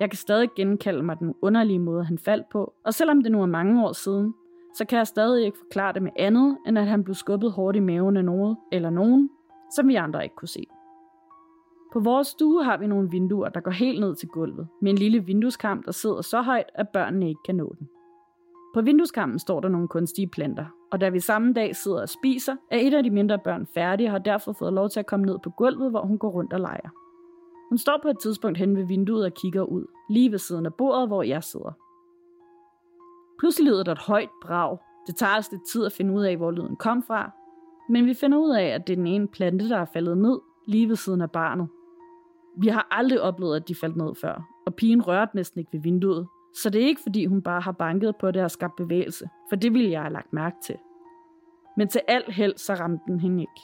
[0.00, 3.42] Jeg kan stadig genkalde mig den underlige måde, han faldt på, og selvom det nu
[3.42, 4.34] er mange år siden,
[4.74, 7.76] så kan jeg stadig ikke forklare det med andet, end at han blev skubbet hårdt
[7.76, 9.30] i maven af noget eller nogen,
[9.76, 10.66] som vi andre ikke kunne se.
[11.92, 14.98] På vores stue har vi nogle vinduer, der går helt ned til gulvet, med en
[14.98, 17.88] lille vindueskam, der sidder så højt, at børnene ikke kan nå den.
[18.74, 22.56] På vindueskammen står der nogle kunstige planter, og da vi samme dag sidder og spiser,
[22.70, 25.26] er et af de mindre børn færdig og har derfor fået lov til at komme
[25.26, 26.90] ned på gulvet, hvor hun går rundt og leger.
[27.68, 30.74] Hun står på et tidspunkt hen ved vinduet og kigger ud, lige ved siden af
[30.74, 31.72] bordet, hvor jeg sidder.
[33.38, 34.78] Pludselig lyder der et højt brag.
[35.06, 37.30] Det tager os lidt tid at finde ud af, hvor lyden kom fra,
[37.88, 40.38] men vi finder ud af, at det er den ene plante, der er faldet ned
[40.66, 41.68] lige ved siden af barnet.
[42.56, 45.80] Vi har aldrig oplevet, at de faldt ned før, og pigen rørte næsten ikke ved
[45.80, 49.28] vinduet, så det er ikke fordi, hun bare har banket på det og skabt bevægelse,
[49.48, 50.76] for det ville jeg have lagt mærke til.
[51.76, 53.60] Men til alt held, så ramte den hende ikke.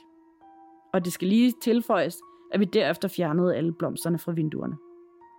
[0.92, 2.16] Og det skal lige tilføjes,
[2.52, 4.76] at vi derefter fjernede alle blomsterne fra vinduerne.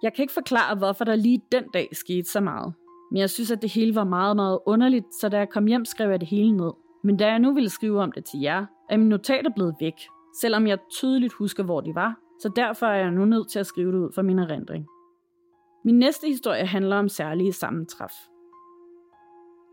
[0.03, 2.73] Jeg kan ikke forklare, hvorfor der lige den dag skete så meget.
[3.12, 5.86] Men jeg synes, at det hele var meget, meget underligt, så da jeg kom hjem,
[5.86, 6.71] skrev jeg det hele ned.
[7.03, 9.93] Men da jeg nu ville skrive om det til jer, er mine notater blevet væk,
[10.41, 13.65] selvom jeg tydeligt husker, hvor de var, så derfor er jeg nu nødt til at
[13.65, 14.88] skrive det ud for min erindring.
[15.86, 18.12] Min næste historie handler om særlige sammentræf.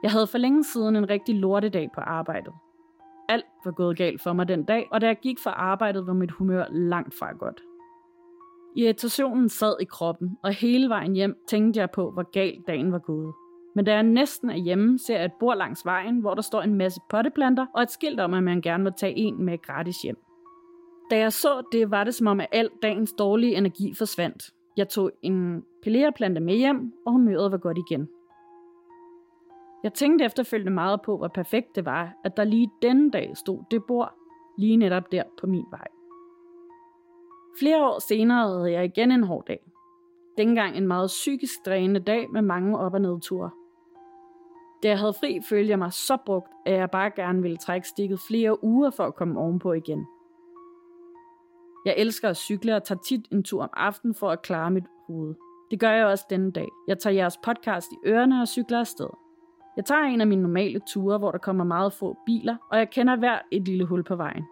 [0.03, 2.53] Jeg havde for længe siden en rigtig lortedag på arbejdet.
[3.29, 6.13] Alt var gået galt for mig den dag, og da jeg gik fra arbejdet, var
[6.13, 7.63] mit humør langt fra godt.
[8.77, 12.99] Irritationen sad i kroppen, og hele vejen hjem tænkte jeg på, hvor galt dagen var
[12.99, 13.35] gået.
[13.75, 16.63] Men da jeg næsten er hjemme, ser jeg et bord langs vejen, hvor der står
[16.63, 19.97] en masse potteplanter og et skilt om, at man gerne må tage en med gratis
[20.03, 20.17] hjem.
[21.11, 24.51] Da jeg så det, var det som om, at al dagens dårlige energi forsvandt.
[24.77, 28.09] Jeg tog en pelerplante med hjem, og humøret var godt igen.
[29.83, 33.65] Jeg tænkte efterfølgende meget på, hvor perfekt det var, at der lige denne dag stod
[33.71, 34.15] det bord,
[34.59, 35.87] lige netop der på min vej.
[37.59, 39.61] Flere år senere havde jeg igen en hård dag.
[40.39, 43.51] Dengang en meget psykisk drænende dag med mange op- og nedture.
[44.83, 47.89] Da jeg havde fri, følte jeg mig så brugt, at jeg bare gerne ville trække
[47.89, 50.07] stikket flere uger for at komme ovenpå igen.
[51.85, 54.85] Jeg elsker at cykle og tager tit en tur om aftenen for at klare mit
[55.07, 55.35] hoved.
[55.71, 56.69] Det gør jeg også denne dag.
[56.89, 59.09] Jeg tager jeres podcast i ørerne og cykler afsted.
[59.77, 62.91] Jeg tager en af mine normale ture, hvor der kommer meget få biler, og jeg
[62.91, 64.45] kender hver et lille hul på vejen.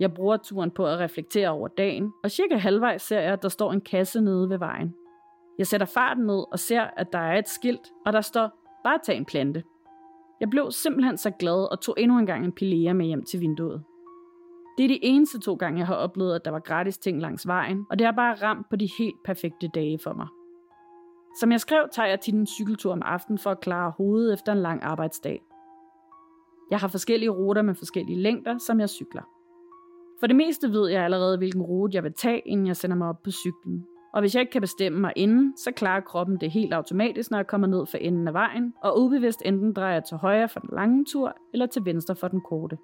[0.00, 3.48] Jeg bruger turen på at reflektere over dagen, og cirka halvvejs ser jeg, at der
[3.48, 4.94] står en kasse nede ved vejen.
[5.58, 8.50] Jeg sætter farten ned og ser, at der er et skilt, og der står,
[8.84, 9.62] bare tag en plante.
[10.40, 13.40] Jeg blev simpelthen så glad og tog endnu en gang en pilea med hjem til
[13.40, 13.84] vinduet.
[14.78, 17.46] Det er de eneste to gange, jeg har oplevet, at der var gratis ting langs
[17.46, 20.26] vejen, og det har bare ramt på de helt perfekte dage for mig.
[21.40, 24.52] Som jeg skrev, tager jeg tit en cykeltur om aftenen for at klare hovedet efter
[24.52, 25.42] en lang arbejdsdag.
[26.70, 29.22] Jeg har forskellige ruter med forskellige længder, som jeg cykler.
[30.20, 33.08] For det meste ved jeg allerede, hvilken rute jeg vil tage, inden jeg sender mig
[33.08, 33.86] op på cyklen.
[34.14, 37.38] Og hvis jeg ikke kan bestemme mig inden, så klarer kroppen det helt automatisk, når
[37.38, 40.60] jeg kommer ned for enden af vejen, og ubevidst enten drejer jeg til højre for
[40.60, 42.78] den lange tur, eller til venstre for den korte.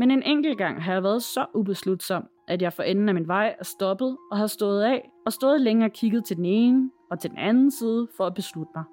[0.00, 3.28] Men en enkelt gang har jeg været så ubeslutsom, at jeg for enden af min
[3.28, 6.90] vej er stoppet og har stået af, og stået længe og kigget til den ene
[7.10, 8.84] og til den anden side for at beslutte mig.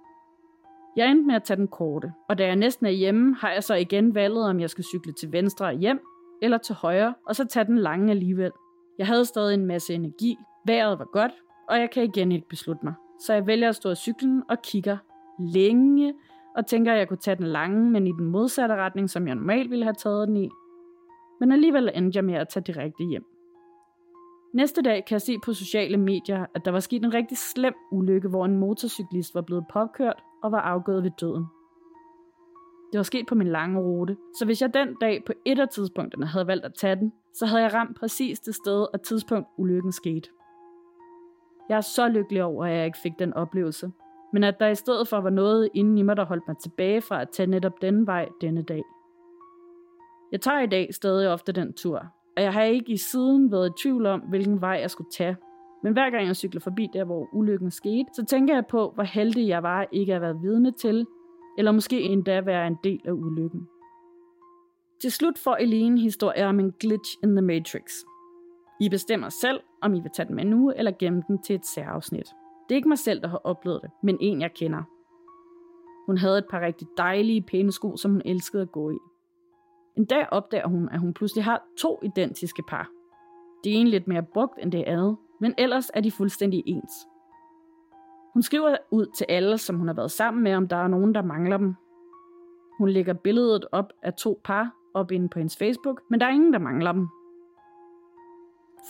[0.98, 3.64] Jeg endte med at tage den korte, og da jeg næsten er hjemme, har jeg
[3.64, 6.00] så igen valget, om jeg skal cykle til venstre og hjem,
[6.42, 8.52] eller til højre, og så tage den lange alligevel.
[8.98, 11.32] Jeg havde stadig en masse energi, vejret var godt,
[11.70, 12.94] og jeg kan igen ikke beslutte mig.
[13.22, 14.98] Så jeg vælger at stå af cyklen og kigger
[15.40, 16.14] længe,
[16.58, 19.36] og tænker, at jeg kunne tage den lange, men i den modsatte retning, som jeg
[19.36, 20.50] normalt ville have taget den i.
[21.40, 23.26] Men alligevel endte jeg med at tage direkte hjem.
[24.54, 27.74] Næste dag kan jeg se på sociale medier, at der var sket en rigtig slem
[27.92, 31.46] ulykke, hvor en motorcyklist var blevet påkørt og var afgået ved døden.
[32.92, 35.70] Det var sket på min lange rute, så hvis jeg den dag på et af
[35.70, 39.48] tidspunkterne havde valgt at tage den, så havde jeg ramt præcis det sted og tidspunkt,
[39.58, 40.30] ulykken skete.
[41.70, 43.92] Jeg er så lykkelig over, at jeg ikke fik den oplevelse,
[44.34, 47.02] men at der i stedet for var noget inden i mig, der holdt mig tilbage
[47.02, 48.84] fra at tage netop denne vej denne dag.
[50.32, 51.98] Jeg tager i dag stadig ofte den tur,
[52.38, 55.38] og jeg har ikke i siden været i tvivl om, hvilken vej jeg skulle tage.
[55.84, 59.04] Men hver gang jeg cykler forbi der, hvor ulykken skete, så tænker jeg på, hvor
[59.04, 61.06] heldig jeg var ikke at være vidne til,
[61.58, 63.68] eller måske endda være en del af ulykken.
[65.02, 67.92] Til slut får Eline historie om en glitch in the Matrix.
[68.82, 71.66] I bestemmer selv, om I vil tage den med nu, eller gemme den til et
[71.66, 72.28] særafsnit.
[72.70, 74.84] Det er ikke mig selv, der har oplevet det, men en jeg kender.
[76.06, 78.98] Hun havde et par rigtig dejlige, pæne sko, som hun elskede at gå i.
[79.98, 82.90] En dag opdager hun, at hun pludselig har to identiske par.
[83.64, 86.94] Det er lidt mere brugt end det andet, men ellers er de fuldstændig ens.
[88.34, 91.16] Hun skriver ud til alle, som hun har været sammen med, om der er nogen,
[91.16, 91.76] der mangler dem.
[92.78, 96.32] Hun lægger billedet op af to par op inde på hendes Facebook, men der er
[96.32, 97.08] ingen, der mangler dem.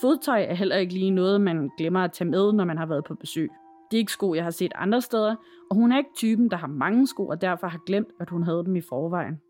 [0.00, 3.04] Fodtøj er heller ikke lige noget, man glemmer at tage med, når man har været
[3.04, 3.50] på besøg.
[3.90, 5.36] Det er ikke sko, jeg har set andre steder,
[5.70, 8.42] og hun er ikke typen, der har mange sko og derfor har glemt, at hun
[8.42, 9.40] havde dem i forvejen.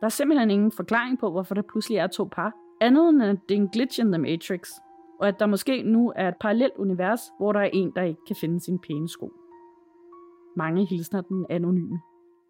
[0.00, 3.38] Der er simpelthen ingen forklaring på, hvorfor der pludselig er to par, andet end at
[3.48, 4.68] det er en glitch in the Matrix,
[5.20, 8.20] og at der måske nu er et parallelt univers, hvor der er en, der ikke
[8.26, 9.32] kan finde sine pæne sko.
[10.56, 12.00] Mange hilsner den anonyme.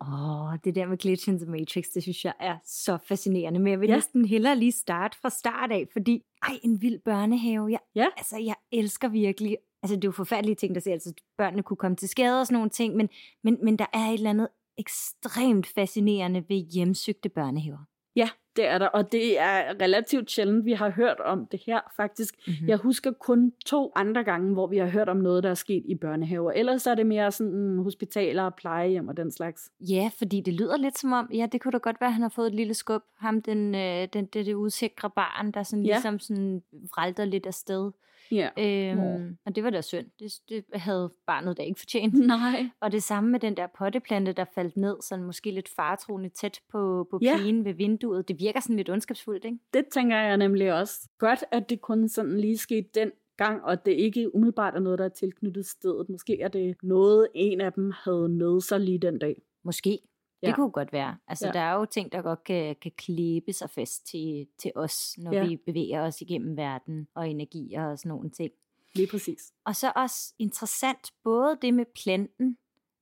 [0.01, 3.61] Åh, oh, det der med Glitch in the Matrix, det synes jeg er så fascinerende.
[3.61, 3.95] Men jeg vil Ja.
[3.95, 7.71] næsten hellere lige starte fra start af, fordi ej, en vild børnehave.
[7.71, 8.07] Jeg, Ja.
[8.17, 11.77] Altså, jeg elsker virkelig, altså det er jo forfærdelige ting, der siger, altså børnene kunne
[11.77, 13.09] komme til skade og sådan nogle ting, men,
[13.45, 17.79] men, men der er et eller andet ekstremt fascinerende ved hjemsøgte børnehaver.
[18.17, 21.81] Ja, det er der, og det er relativt sjældent, vi har hørt om det her
[21.97, 22.35] faktisk.
[22.47, 22.69] Mm-hmm.
[22.69, 25.83] Jeg husker kun to andre gange, hvor vi har hørt om noget, der er sket
[25.87, 26.53] i børnehaver.
[26.53, 29.71] Ellers er det mere sådan hospitaler og plejehjem og den slags.
[29.81, 32.23] Ja, fordi det lyder lidt som om, ja, det kunne da godt være, at han
[32.23, 33.03] har fået et lille skub.
[33.19, 35.89] Ham, den, øh, den, det, det usikre barn, der sådan Ja.
[35.89, 35.95] ja.
[35.95, 37.91] ligesom sådan vralter lidt afsted.
[38.33, 38.49] Ja.
[38.59, 39.29] Øhm, Nå.
[39.47, 40.07] og det var da synd.
[40.19, 42.15] Det, det havde barnet da ikke fortjent.
[42.27, 42.69] Nej.
[42.81, 46.61] Og det samme med den der potteplante, der faldt ned, sådan måske lidt faretroende tæt
[46.73, 47.37] på, på Ja.
[47.39, 48.29] pigen ved vinduet.
[48.29, 49.59] Det virker sådan lidt ondskabsfuldt, ikke?
[49.75, 51.09] Det tænker jeg nemlig også.
[51.19, 54.99] Godt, at det kun sådan lige skete den gang, og det ikke umiddelbart er noget,
[54.99, 56.09] der er tilknyttet stedet.
[56.09, 59.43] Måske er det noget, en af dem havde med sig lige den dag.
[59.65, 59.99] Måske.
[60.40, 60.55] Det Ja.
[60.55, 61.16] kunne godt være.
[61.29, 61.53] Altså, Ja.
[61.53, 65.33] der er jo ting, der godt kan, kan klæbe sig fast til, til os, når
[65.33, 65.46] ja.
[65.46, 68.53] vi bevæger os igennem verden og energier og sådan nogle ting.
[68.94, 69.53] Lige præcis.
[69.64, 72.59] Og så også interessant både det med planten,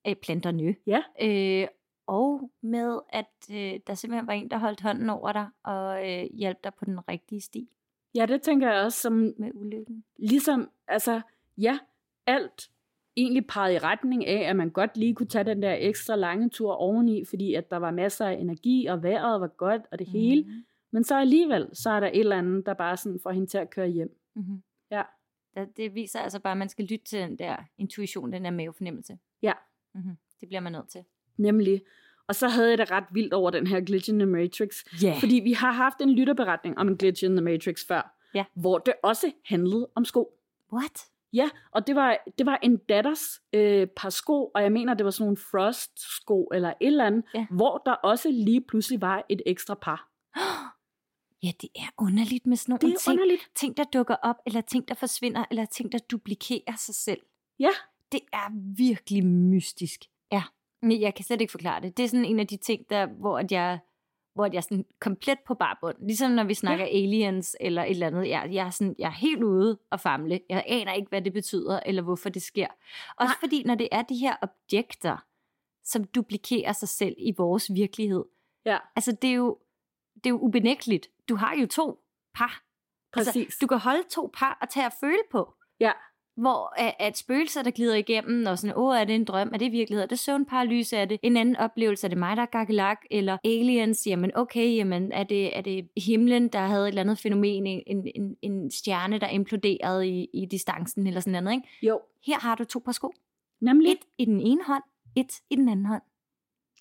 [0.06, 1.02] øh, planterne, Ja.
[1.22, 1.68] øh,
[2.06, 6.26] og med, at øh, der simpelthen var en, der holdt hånden over dig og øh,
[6.34, 7.68] hjalp dig på den rigtige sti
[8.14, 10.04] Ja, det tænker jeg også som med ulykken.
[10.16, 11.20] ligesom, altså,
[11.58, 11.78] ja,
[12.26, 12.70] alt
[13.16, 16.48] egentlig pegede i retning af, at man godt lige kunne tage den der ekstra lange
[16.48, 20.06] tur oveni, fordi at der var masser af energi, og vejret var godt, og det
[20.06, 20.42] hele.
[20.42, 20.48] Mm.
[20.48, 20.64] Mm-hmm.
[20.90, 23.58] Men så alligevel, så er der et eller andet, der bare sådan får hende til
[23.58, 24.18] at køre hjem.
[24.34, 24.62] Mm-hmm.
[24.90, 25.02] Ja.
[25.76, 29.18] Det viser altså bare, at man skal lytte til den der intuition, den der mavefornemmelse.
[29.42, 29.52] Ja.
[29.94, 30.16] Mm-hmm.
[30.40, 31.04] Det bliver man nødt til.
[31.36, 31.82] Nemlig.
[32.26, 34.84] Og så havde jeg det ret vildt over den her glitch in the Matrix.
[35.02, 35.16] Ja.
[35.20, 38.16] Fordi vi har haft en lytterberetning om en glitch in the Matrix før.
[38.34, 38.44] Ja.
[38.54, 40.38] Hvor det også handlede om sko.
[40.72, 41.04] What?
[41.34, 43.20] Ja, og det var, det var en datters
[43.52, 47.24] øh, par sko, og jeg mener, det var sådan nogle frost-sko eller et eller andet,
[47.34, 47.46] Ja.
[47.50, 50.08] hvor der også lige pludselig var et ekstra par.
[51.42, 53.12] Ja, det er underligt med sådan nogle Det er ting.
[53.12, 53.50] underligt.
[53.54, 57.20] ting, der dukker op, eller ting, der forsvinder, eller ting, der duplikerer sig selv.
[57.58, 57.68] Ja.
[58.12, 60.00] Det er virkelig mystisk.
[60.32, 60.42] Ja.
[60.82, 61.96] Men jeg kan slet ikke forklare det.
[61.96, 63.78] Det er sådan en af de ting, der, hvor at jeg
[64.34, 65.96] hvor jeg er sådan komplet på barbund.
[66.00, 66.90] Ligesom når vi snakker ja.
[66.90, 68.28] aliens eller et eller andet.
[68.28, 70.40] Jeg, jeg, er sådan, jeg er helt ude at famle.
[70.48, 72.66] Jeg aner ikke, hvad det betyder, eller hvorfor det sker.
[73.16, 73.40] Også Nej.
[73.40, 75.16] fordi, når det er de her objekter,
[75.84, 78.24] som duplikerer sig selv i vores virkelighed.
[78.64, 78.78] Ja.
[78.96, 79.58] Altså, det er jo,
[80.14, 81.08] det er jo ubenægteligt.
[81.28, 82.62] Du har jo to par.
[83.12, 83.46] Altså, Præcis.
[83.46, 85.54] Altså, du kan holde to par og tage at føle på.
[85.80, 85.92] Ja.
[86.36, 89.58] Hvor at, at spøgelser, der glider igennem, og sådan, åh, er det en drøm, er
[89.58, 92.46] det virkelighed, er det søvnparalyse, er det en anden oplevelse, er det mig, der er
[92.46, 97.02] gakkelak, eller aliens, jamen okay, jamen er det, er det himlen, der havde et eller
[97.02, 97.82] andet fænomen, en,
[98.14, 101.68] en, en stjerne, der imploderede i, i distancen, eller sådan noget, ikke?
[101.82, 102.00] Jo.
[102.26, 103.12] Her har du to par sko.
[103.60, 103.92] Nemlig.
[103.92, 104.82] Et i den ene hånd,
[105.16, 106.02] et i den anden hånd.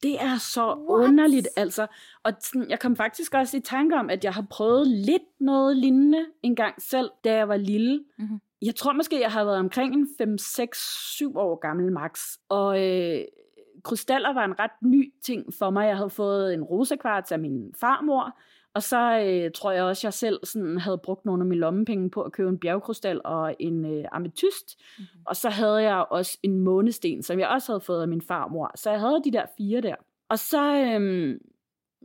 [0.04, 1.08] Det er så What?
[1.08, 1.88] Underligt, altså.
[2.24, 5.78] Og sådan, jeg kom faktisk også i tanke om, at jeg har prøvet lidt noget
[5.78, 8.04] lignende en gang selv, da jeg var lille.
[8.18, 8.40] Mhm.
[8.66, 12.38] Jeg tror måske, jeg har været omkring en 5, 6, 7 år gammel max.
[12.50, 13.26] Og øh,
[13.84, 15.88] krystaller var en ret ny ting for mig.
[15.88, 18.40] Jeg havde fået en rosekvarts af min farmor,
[18.74, 22.10] og så øh, tror jeg også, jeg selv sådan, havde brugt nogle af mine lommepenge
[22.10, 24.78] på at købe en bjergkrystal og en øh, ametyst.
[24.98, 25.22] Mm-hmm.
[25.26, 28.72] Og så havde jeg også en månesten, som jeg også havde fået af min farmor.
[28.76, 29.96] Så jeg havde de der fire der.
[30.30, 31.40] Og så øh,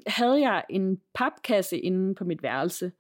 [0.07, 2.93] havde jeg en papkasse inde på mit værelse,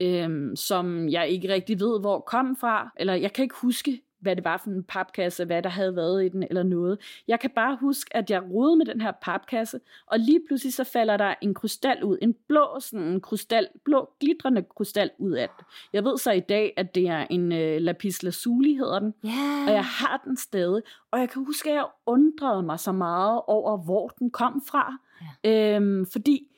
[0.00, 2.92] øh, som jeg ikke rigtig ved, hvor kom fra.
[2.96, 6.24] Eller jeg kan ikke huske, hvad det var for en papkasse, hvad der havde været
[6.24, 6.98] i den, eller noget.
[7.28, 10.84] Jeg kan bare huske, at jeg rodede med den her papkasse, og lige pludselig så
[10.84, 12.18] falder der en krystal ud.
[12.22, 15.64] En blå, sådan en krystal, blå, glitrende krystal ud af den.
[15.92, 19.14] Jeg ved så i dag, at det er en øh, lapis lazuli, hedder den.
[19.24, 19.64] Ja.
[19.66, 20.82] Og jeg har den stadig.
[21.10, 24.96] Og jeg kan huske, at jeg undrede mig så meget over, hvor den kom fra.
[25.44, 25.76] Ja.
[25.76, 26.51] Øhm, fordi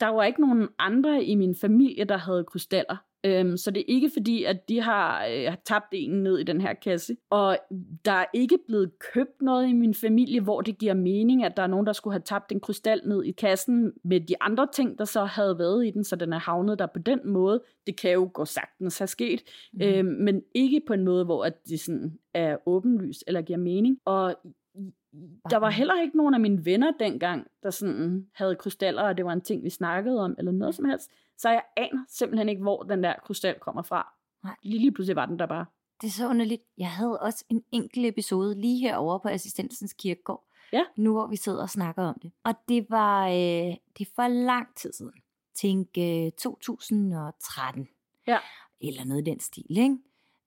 [0.00, 2.96] der var ikke nogen andre i min familie, der havde krystaller.
[3.26, 6.42] Øhm, så det er ikke fordi, at de har, øh, har tabt en ned i
[6.42, 7.16] den her kasse.
[7.30, 7.58] Og
[8.04, 11.62] der er ikke blevet købt noget i min familie, hvor det giver mening, at der
[11.62, 14.98] er nogen, der skulle have tabt en krystal ned i kassen med de andre ting,
[14.98, 17.62] der så havde været i den, så den er havnet der på den måde.
[17.86, 19.82] Det kan jo gå sagtens have sket, mm.
[19.82, 23.98] øhm, men ikke på en måde, hvor at det sådan er åbenlyst eller giver mening.
[24.04, 24.36] Og
[25.50, 29.24] der var heller ikke nogen af mine venner dengang, der sådan havde krystaller, og det
[29.24, 31.10] var en ting, vi snakkede om, eller noget som helst.
[31.38, 34.12] Så jeg aner simpelthen ikke, hvor den der krystal kommer fra.
[34.44, 34.56] Nej.
[34.62, 35.66] Lige, pludselig var den der bare.
[36.00, 36.62] Det er så underligt.
[36.78, 40.44] Jeg havde også en enkelt episode lige herovre på Assistensens Kirkegård.
[40.72, 40.82] Ja.
[40.96, 42.32] Nu hvor vi sidder og snakker om det.
[42.44, 45.12] Og det var øh, det er for lang tid siden.
[45.54, 47.88] Tænk øh, 2013.
[48.26, 48.38] Ja.
[48.80, 49.98] Eller noget i den stil, ikke?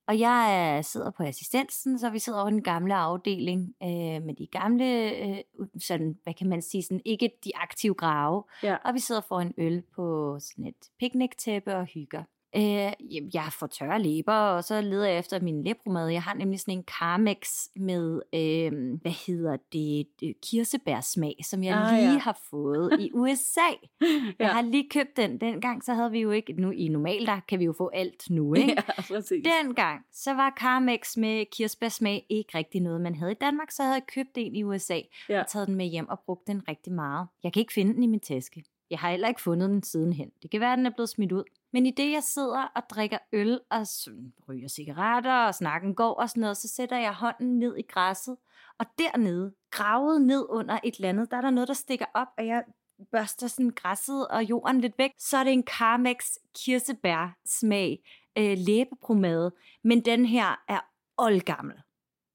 [0.10, 4.36] Og jeg øh, sidder på assistensen, så vi sidder over den gamle afdeling øh, med
[4.36, 5.38] de gamle, øh,
[5.80, 8.44] sådan, hvad kan man sige, sådan, ikke de aktive grave.
[8.64, 8.76] Ja.
[8.86, 12.24] Og vi sidder for en øl på sådan et picnic-tæppe og hygger.
[12.56, 12.92] Øh,
[13.34, 16.08] jeg får tørre læber, og så leder jeg efter min læbromad.
[16.10, 21.78] Jeg har nemlig sådan en Carmex med, øh, hvad hedder det, øh, kirsebærsmag, som jeg
[21.78, 22.18] Ah, lige ja.
[22.18, 23.60] har fået i USA.
[24.02, 24.48] Jeg Ja.
[24.48, 25.42] har lige købt den.
[25.42, 28.30] Dengang så havde vi jo ikke, nu i normalt der kan vi jo få alt
[28.30, 28.84] nu, ikke?
[28.88, 29.46] Ja, præcis.
[29.64, 33.94] Dengang, så var Carmex med kirsebærsmag ikke rigtig noget, man havde i Danmark, så havde
[33.96, 35.40] jeg købt en i USA Ja.
[35.42, 37.28] og taget den med hjem og brugt den rigtig meget.
[37.44, 38.64] Jeg kan ikke finde den i min taske.
[38.90, 40.32] Jeg har heller ikke fundet den sidenhen.
[40.42, 41.44] Det kan være, at den er blevet smidt ud.
[41.74, 46.14] Men i det, jeg sidder og drikker øl og sådan ryger cigaretter og snakken går
[46.14, 48.38] og sådan noget, så sætter jeg hånden ned i græsset.
[48.80, 52.28] Og dernede, gravet ned under et eller andet, der er der noget, der stikker op,
[52.38, 52.64] og jeg
[53.12, 55.12] børster sådan græsset og jorden lidt væk.
[55.18, 58.00] Så er det en Carmex kirsebær smag
[58.38, 59.52] øh, læbepromade,
[59.84, 60.80] men den her er
[61.18, 61.76] oldgammel.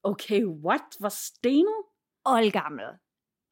[0.02, 0.82] Okay, what?
[1.00, 1.82] Hvor stenet?
[2.24, 2.86] Oldgammel.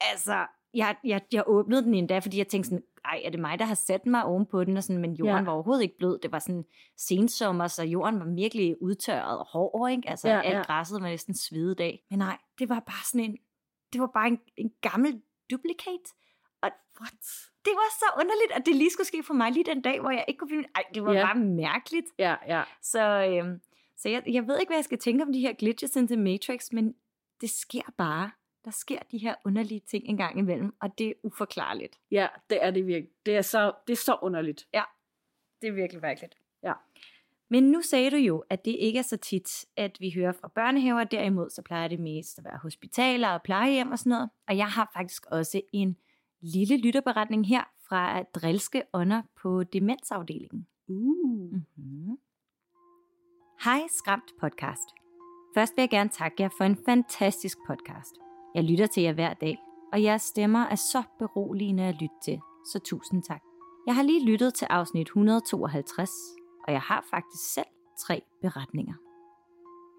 [0.01, 3.59] Altså, jeg, jeg, jeg åbnede den endda, fordi jeg tænkte sådan, ej, er det mig,
[3.59, 5.43] der har sat mig ovenpå den, og sådan, men jorden Ja.
[5.43, 6.19] var overhovedet ikke blød.
[6.19, 6.65] Det var sådan
[6.97, 10.09] sensommer, så jorden var virkelig udtørret og hård, ikke?
[10.09, 12.03] Altså, Ja, ja, alt græsset var næsten svedet af.
[12.11, 13.39] Men nej, det var bare sådan en,
[13.93, 16.05] det var bare en, en gammel duplicate.
[16.63, 17.13] Og What?
[17.65, 20.11] det var så underligt, at det lige skulle ske for mig lige den dag, hvor
[20.11, 20.69] jeg ikke kunne finde...
[20.75, 21.25] Ej, det var ja.
[21.27, 22.07] bare mærkeligt.
[22.19, 22.63] Ja, ja.
[22.83, 23.61] Så, øhm,
[23.97, 26.17] så jeg, jeg ved ikke, hvad jeg skal tænke om de her glitches in the
[26.17, 26.95] Matrix, men
[27.41, 28.31] det sker bare.
[28.65, 31.99] Der sker de her underlige ting en gang imellem, og det er uforklarligt.
[32.11, 33.11] Ja, det er det virkelig.
[33.27, 34.67] Det er så, det er så underligt.
[35.61, 36.35] Det er virkelig mærkeligt.
[36.63, 36.73] Ja.
[37.49, 40.49] Men nu sagde du jo, at det ikke er så tit, at vi hører fra
[40.49, 41.05] børnehaver.
[41.05, 44.31] Derimod så plejer det mest at være hospitaler og plejehjem og sådan noget.
[44.49, 45.97] Og jeg har faktisk også en
[46.41, 50.67] lille lytterberetning her fra Drilske Ånder på demensafdelingen.
[50.89, 51.53] Uh.
[51.53, 52.19] Mm-hmm.
[53.65, 54.89] Hej Skræmt podcast.
[55.55, 58.15] Først vil jeg gerne takke jer for en fantastisk podcast.
[58.55, 59.59] Jeg lytter til jer hver dag,
[59.93, 62.41] og jeres stemmer er så beroligende at lytte til,
[62.73, 63.43] så tusind tak.
[63.87, 66.11] Jeg har lige lyttet til afsnit 152,
[66.67, 67.67] og jeg har faktisk selv
[67.99, 68.95] tre beretninger.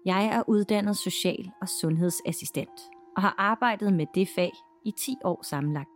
[0.06, 2.80] Jeg er uddannet social- og sundhedsassistent,
[3.16, 4.52] og har arbejdet med det fag
[4.84, 5.90] i 10 år sammenlagt.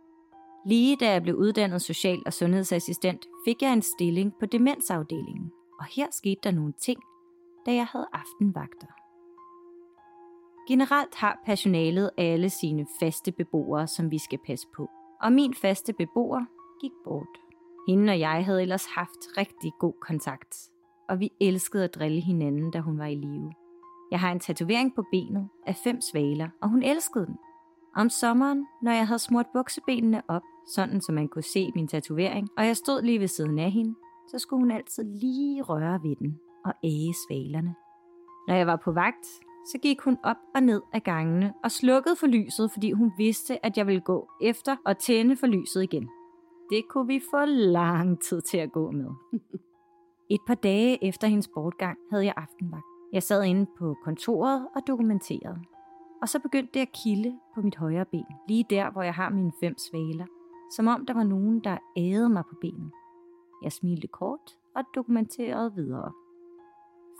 [0.65, 5.85] Lige da jeg blev uddannet social- og sundhedsassistent, fik jeg en stilling på demensafdelingen, og
[5.85, 6.99] her skete der nogle ting,
[7.65, 8.98] da jeg havde aftenvagter.
[10.69, 14.89] Generelt har personalet alle sine faste beboere, som vi skal passe på.
[15.21, 16.45] Og min faste beboer
[16.81, 17.37] gik bort.
[17.87, 20.55] Hende og jeg havde ellers haft rigtig god kontakt,
[21.09, 23.51] og vi elskede at drille hinanden, da hun var i live.
[24.11, 27.37] Jeg har en tatovering på benet af fem svaler, og hun elskede den.
[27.95, 30.43] Om sommeren, når jeg havde smurt buksebenene op,
[30.75, 33.95] sådan så man kunne se min tatovering, og jeg stod lige ved siden af hende,
[34.27, 37.75] så skulle hun altid lige røre ved den og æge svalerne.
[38.47, 39.25] Når jeg var på vagt,
[39.65, 43.65] så gik hun op og ned ad gangene og slukkede for lyset, fordi hun vidste,
[43.65, 46.09] at jeg ville gå efter og tænde for lyset igen.
[46.69, 49.09] Det kunne vi få lang tid til at gå med.
[50.31, 52.83] Et par dage efter hendes bortgang havde jeg aftenvagt.
[53.13, 55.59] Jeg sad inde på kontoret og dokumenterede.
[56.21, 59.29] Og så begyndte det at kilde på mit højre ben, lige der, hvor jeg har
[59.29, 60.25] mine fem svaler.
[60.75, 62.91] Som om der var nogen, der ædede mig på benet.
[63.63, 66.11] Jeg smilte kort og dokumenterede videre.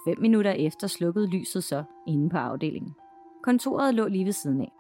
[0.08, 2.94] Fem minutter efter slukkede lyset så inde på afdelingen.
[3.44, 4.72] Kontoret lå lige ved siden af.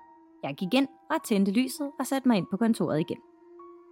[0.43, 3.17] Jeg gik ind og tændte lyset og satte mig ind på kontoret igen.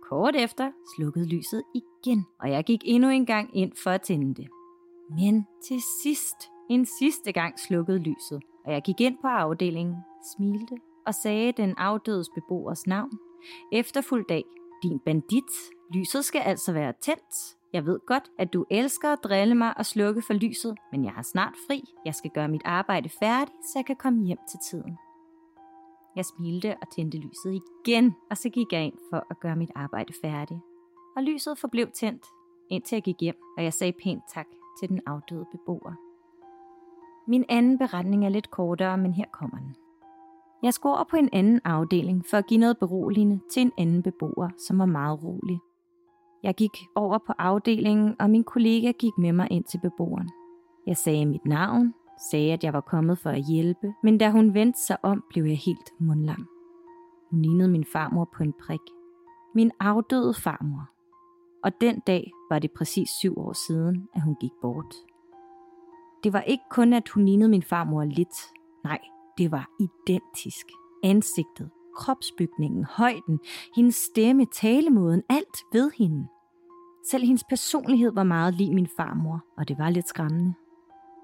[0.09, 4.35] Kort efter slukkede lyset igen, og jeg gik endnu en gang ind for at tænde
[4.35, 4.47] det.
[5.09, 6.35] Men til sidst,
[6.69, 9.95] en sidste gang slukkede lyset, og jeg gik ind på afdelingen,
[10.35, 10.75] smilte
[11.07, 13.11] og sagde den afdødes beboers navn.
[13.71, 14.43] Efterfuld dag,
[14.83, 15.51] din bandit,
[15.93, 17.57] lyset skal altså være tændt.
[17.73, 21.11] Jeg ved godt, at du elsker at drille mig og slukke for lyset, men jeg
[21.11, 21.83] har snart fri.
[22.05, 24.97] Jeg skal gøre mit arbejde færdigt, så jeg kan komme hjem til tiden.
[26.15, 29.71] Jeg smilte og tændte lyset igen, og så gik jeg ind for at gøre mit
[29.75, 30.59] arbejde færdigt.
[31.15, 32.25] Og lyset forblev tændt,
[32.69, 34.47] indtil jeg gik hjem, og jeg sagde pænt tak
[34.79, 35.93] til den afdøde beboer.
[37.27, 39.75] Min anden beretning er lidt kortere, men her kommer den.
[40.63, 44.03] Jeg skulle over på en anden afdeling for at give noget beroligende til en anden
[44.03, 45.59] beboer, som var meget rolig.
[46.47, 50.29] Jeg gik over på afdelingen, og min kollega gik med mig ind til beboeren.
[50.85, 51.93] Jeg sagde mit navn,
[52.31, 55.43] sagde, at jeg var kommet for at hjælpe, men da hun vendte sig om, blev
[55.43, 56.47] jeg helt mundlam.
[57.31, 58.79] Hun lignede min farmor på en prik.
[59.55, 60.89] Min afdøde farmor.
[61.63, 64.95] Og den dag var det præcis syv år siden, at hun gik bort.
[66.23, 68.37] Det var ikke kun, at hun lignede min farmor lidt.
[68.83, 68.99] Nej,
[69.37, 70.65] det var identisk.
[71.03, 73.39] Ansigtet, kropsbygningen, højden,
[73.75, 76.27] hendes stemme, talemåden, alt ved hende.
[77.05, 80.53] Selv hendes personlighed var meget lig min farmor, og det var lidt skræmmende.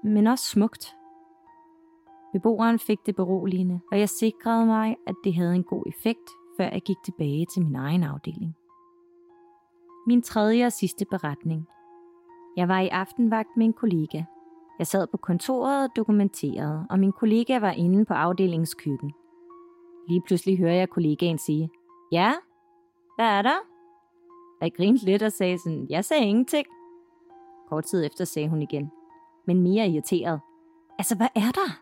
[0.04, 0.96] Men også smukt.
[2.32, 6.64] Beboeren fik det beroligende, og jeg sikrede mig, at det havde en god effekt, før
[6.64, 8.56] jeg gik tilbage til min egen afdeling.
[10.06, 11.68] Min tredje og sidste beretning.
[12.56, 14.22] Jeg var i aftenvagt med en kollega.
[14.78, 19.12] Jeg sad på kontoret og dokumenterede, og min kollega var inde på afdelingens køkken.
[20.08, 21.70] Lige pludselig hører jeg kollegaen sige,
[22.12, 22.32] Ja,
[23.16, 23.73] hvad er der?
[24.60, 26.66] Jeg grinte lidt og sagde sådan, jeg sagde ingenting.
[27.68, 28.90] Kort tid efter sagde hun igen,
[29.46, 30.40] men mere irriteret.
[30.98, 31.80] Altså, hvad er der?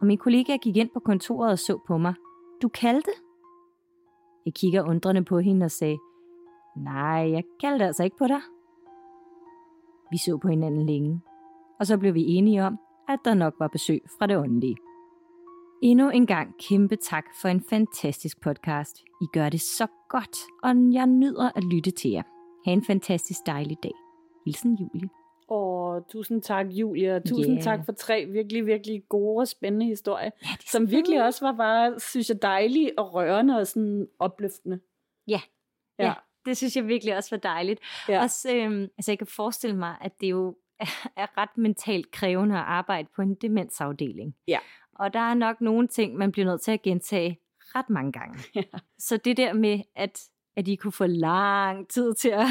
[0.00, 2.14] Og min kollega gik ind på kontoret og så på mig.
[2.62, 3.10] Du kaldte?
[4.46, 5.98] Jeg kigger undrende på hende og sagde,
[6.76, 8.40] nej, jeg kaldte altså ikke på dig.
[10.10, 11.20] Vi så på hinanden længe,
[11.80, 14.76] og så blev vi enige om, at der nok var besøg fra det åndelige.
[15.82, 18.98] Endnu en gang kæmpe tak for en fantastisk podcast.
[19.22, 22.22] I gør det så godt, og jeg nyder at lytte til jer.
[22.64, 23.92] Ha' en fantastisk dejlig dag.
[24.46, 25.08] Hilsen Julie.
[25.48, 27.16] Åh, tusind tak, Julia.
[27.16, 27.60] og Tusind Ja.
[27.62, 32.00] tak for tre virkelig, virkelig gode og spændende historier, Ja, som virkelig også var bare,
[32.00, 34.80] synes jeg, dejlige og rørende og sådan opløftende.
[35.28, 35.40] Ja.
[35.98, 36.06] Ja.
[36.06, 36.12] ja.
[36.46, 37.80] Det synes jeg virkelig også var dejligt.
[38.08, 38.22] Ja.
[38.22, 40.84] Også, øhm, altså jeg kan forestille mig, at det jo er,
[41.22, 44.34] er ret mentalt krævende at arbejde på en demensafdeling.
[44.48, 44.58] Ja.
[44.98, 48.38] Og der er nok nogle ting, man bliver nødt til at gentage ret mange gange.
[48.54, 48.62] Ja.
[48.98, 50.22] Så det der med, at,
[50.56, 52.46] at I kunne få lang tid til at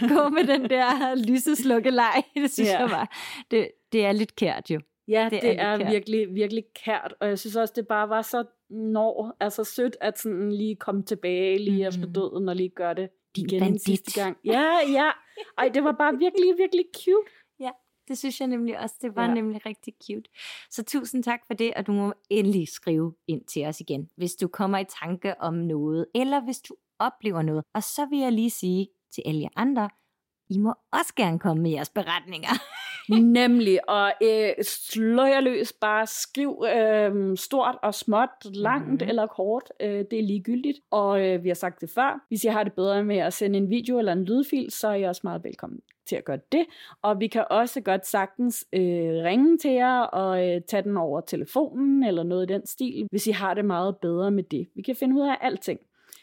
[0.14, 2.78] gå med den der lyseslukke-leg, det synes Ja.
[2.80, 3.16] jeg var,
[3.50, 4.80] det, det er lidt kært jo.
[5.08, 5.92] Ja, Det det, er er, kært.
[5.92, 10.18] virkelig, virkelig kært, og jeg synes også, det bare var så når, altså sødt, at
[10.18, 11.88] sådan lige komme tilbage lige Mhm.
[11.88, 13.82] efter døden og lige gøre det igen en bandit.
[13.82, 14.36] sidste gang.
[14.44, 15.10] Ja, ja.
[15.58, 17.30] Ej, det var bare virkelig, virkelig cute.
[18.08, 19.34] Det synes jeg nemlig også, det var ja.
[19.34, 20.30] Nemlig rigtig cute.
[20.70, 24.34] Så tusind tak for det, og du må endelig skrive ind til os igen, hvis
[24.34, 27.64] du kommer i tanke om noget, eller hvis du oplever noget.
[27.74, 29.88] Og så vil jeg lige sige til alle jer andre,
[30.50, 32.48] I må også gerne komme med jeres beretninger.
[33.38, 39.08] Nemlig, og øh, slå jer løs, bare skriv øh, stort og småt, langt mm-hmm.
[39.08, 40.78] eller kort, øh, det er ligegyldigt.
[40.90, 43.58] Og øh, vi har sagt det før, hvis I har det bedre med at sende
[43.58, 46.66] en video eller en lydfil, så er I også meget velkommen til at gøre det.
[47.02, 51.20] Og vi kan også godt sagtens øh, ringe til jer og øh, tage den over
[51.20, 54.68] telefonen eller noget i den stil, hvis I har det meget bedre med det.
[54.74, 55.80] Vi kan finde ud af alting.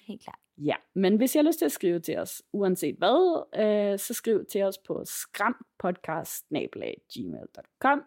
[0.07, 0.39] Helt klart.
[0.57, 4.13] Ja, men hvis jeg har lyst til at skrive til os, uanset hvad, øh, så
[4.13, 8.03] skriv til os på skrampodcast.gmail.com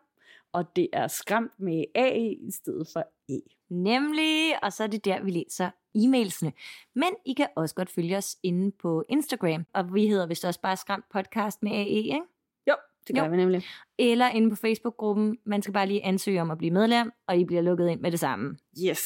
[0.53, 3.41] og det er skræmt med A i stedet for E.
[3.71, 6.53] Nemlig, og så er det der, vi læser e-mailsene.
[6.95, 10.61] Men I kan også godt følge os inde på Instagram, og vi hedder vist også
[10.61, 12.21] bare Skræmt Podcast med AE, ikke?
[12.69, 12.75] Jo,
[13.07, 13.31] det gør Jo.
[13.31, 13.63] vi nemlig.
[13.99, 15.39] Eller inde på Facebook-gruppen.
[15.45, 18.11] Man skal bare lige ansøge om at blive medlem, og I bliver lukket ind med
[18.11, 18.57] det samme.
[18.87, 19.03] Yes,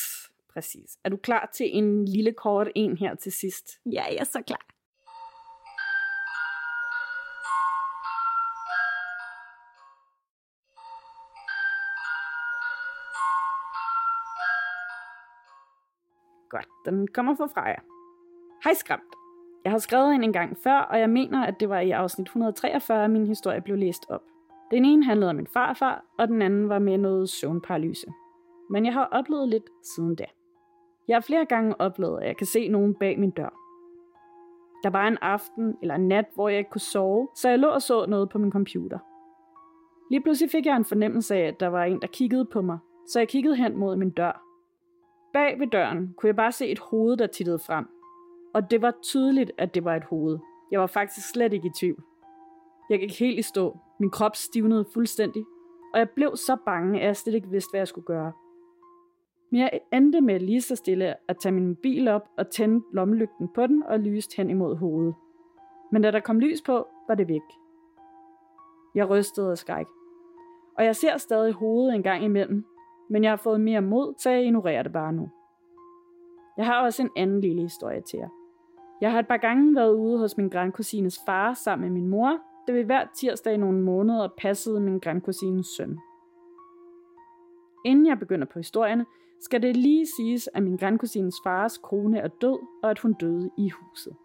[0.53, 0.99] præcis.
[1.05, 3.71] Er du klar til en lille kort en her til sidst?
[3.87, 4.67] Ja, jeg er så klar.
[16.85, 17.77] Den kommer fra Freja.
[18.65, 19.03] Hej skræmt.
[19.65, 22.27] Jeg har skrevet ind en gang før, og jeg mener, at det var i afsnit
[22.27, 24.23] 143, at min historie blev læst op.
[24.71, 28.07] Den ene handlede om min farfar, og den anden var med noget søvnparalyse.
[28.71, 30.25] Men jeg har oplevet lidt siden da.
[31.09, 33.59] Jeg har flere gange oplevet, at jeg kan se nogen bag min dør.
[34.83, 37.69] Der var en aften eller en nat, hvor jeg ikke kunne sove, så jeg lå
[37.69, 38.99] og så noget på min computer.
[40.11, 42.79] Lige pludselig fik jeg en fornemmelse af, at der var en, der kiggede på mig,
[43.09, 44.52] så jeg kiggede hen mod min dør.
[45.33, 47.87] Bag ved døren kunne jeg bare se et hoved, der tittede frem.
[48.55, 50.39] Og det var tydeligt, at det var et hoved.
[50.71, 52.03] Jeg var faktisk slet ikke i tvivl.
[52.91, 53.79] Jeg gik helt i stå.
[54.01, 55.45] Min krop stivnede fuldstændig.
[55.95, 58.33] Og jeg blev så bange, at jeg slet ikke vidste, hvad jeg skulle gøre.
[59.51, 63.49] Men jeg endte med lige så stille at tage min mobil op og tænde lommelygten
[63.55, 65.15] på den og lyste hen imod hovedet.
[65.93, 67.43] Men da der kom lys på, var det væk.
[68.95, 69.87] Jeg rystede af skræk.
[70.79, 72.65] Og jeg ser stadig hovedet en gang imellem,
[73.13, 75.31] men jeg har fået mere mod, så jeg ignorerer det bare nu.
[76.57, 78.29] Jeg har også en anden lille historie til jer.
[79.01, 82.39] Jeg har et par gange været ude hos min grandkusines far sammen med min mor,
[82.69, 85.99] da vi hver tirsdag i nogle måneder passede min grandkusines søn.
[87.85, 89.07] Inden jeg begynder på historierne,
[89.41, 93.51] skal det lige siges, at min grandkusines fars kone er død, og at hun døde
[93.59, 94.17] i huset.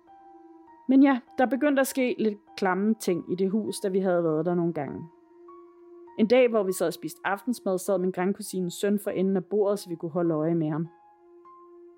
[0.89, 4.23] Men ja, der begyndte at ske lidt klamme ting i det hus, da vi havde
[4.23, 5.07] været der nogle gange.
[6.17, 9.45] En dag, hvor vi sad og spiste aftensmad, sad min grandkusines søn for enden af
[9.45, 10.87] bordet, så vi kunne holde øje med ham.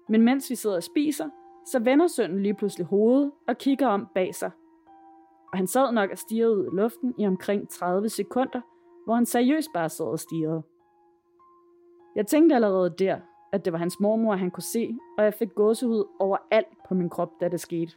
[0.09, 1.29] Men mens vi sidder og spiser,
[1.65, 4.51] så vender sønnen lige pludselig hovedet og kigger om bag sig.
[5.51, 8.61] Og han sad nok og stirrede ud i luften i omkring 30 sekunder,
[9.05, 10.63] hvor han seriøst bare sad og stirrede.
[12.15, 13.19] Jeg tænkte allerede der,
[13.51, 16.93] at det var hans mormor, han kunne se, og jeg fik gåsehud over alt på
[16.93, 17.93] min krop, da det skete.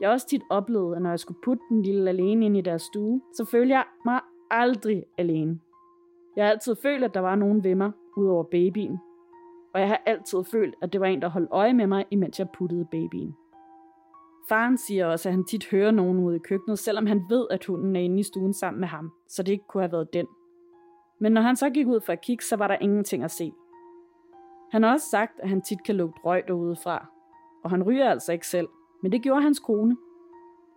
[0.00, 2.60] Jeg har også tit oplevet, at når jeg skulle putte den lille alene ind i
[2.60, 4.20] deres stue, så følte jeg mig
[4.50, 5.60] aldrig alene.
[6.36, 8.98] Jeg har altid følt, at der var nogen ved mig, udover babyen.
[9.74, 12.38] Og jeg har altid følt, at det var en, der holdt øje med mig, imens
[12.38, 13.34] jeg puttede babyen.
[14.48, 17.64] Faren siger også, at han tit hører nogen ude i køkkenet, selvom han ved, at
[17.64, 20.26] hunden er inde i stuen sammen med ham, så det ikke kunne have været den.
[21.20, 23.52] Men når han så gik ud for at kigge, så var der ingenting at se.
[24.72, 27.06] Han har også sagt, at han tit kan lugte røg derudefra,
[27.64, 28.68] og han ryger altså ikke selv,
[29.02, 29.96] men det gjorde hans kone.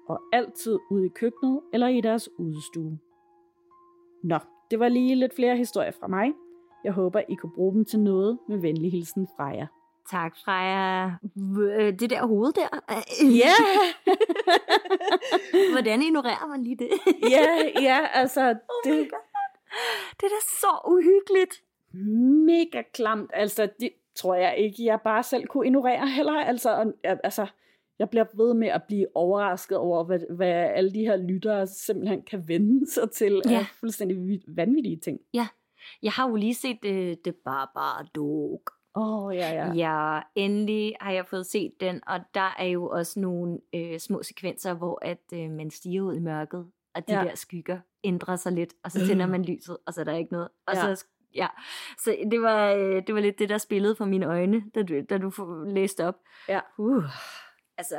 [0.08, 3.00] Og altid ude i køkkenet eller i deres udestue.
[4.24, 4.38] Nå,
[4.72, 6.34] det var lige lidt flere historier fra mig.
[6.84, 9.68] Jeg håber, I kunne bruge dem til noget med venlig hilsen fra jer.
[10.12, 11.06] Tak, Freja.
[11.60, 12.68] Øh, Det der hoved der.
[13.44, 13.54] Ja,
[15.72, 16.90] Hvordan ignorerer man lige det?
[17.36, 17.48] ja,
[17.82, 19.10] ja, altså, Oh det.
[20.20, 21.64] Det er da så uhyggeligt.
[22.46, 23.32] mega klamt.
[23.34, 26.34] Altså, det tror jeg ikke, jeg bare selv kunne ignorere heller.
[26.40, 27.48] Altså, altså
[28.00, 32.22] jeg bliver ved med at blive overrasket over, hvad, hvad alle de her lyttere simpelthen
[32.22, 33.58] kan vende sig til Ja.
[33.58, 35.20] af fuldstændig vanvittige ting.
[36.04, 36.92] Jeg har jo lige set uh,
[37.24, 38.72] The Babadook.
[38.96, 39.74] Åh, oh, ja, ja.
[39.74, 44.24] Ja, endelig har jeg fået set den, og der er jo også nogle øh, små
[44.24, 46.66] sekvenser, hvor at øh, man stiger ud i mørket,
[46.96, 47.20] og de Ja.
[47.22, 47.28] ja.
[47.28, 50.32] der skygger ændrer sig lidt, og så tænder man lyset, og så er der ikke
[50.32, 50.48] noget.
[50.68, 50.96] Og Ja.
[50.96, 51.48] så, ja.
[52.00, 55.02] så det var, øh, det var lidt det, der spillede for mine øjne, da du,
[55.10, 56.16] da du får læst op.
[56.50, 56.60] Ja.
[56.78, 57.04] Uh,
[57.78, 57.96] altså,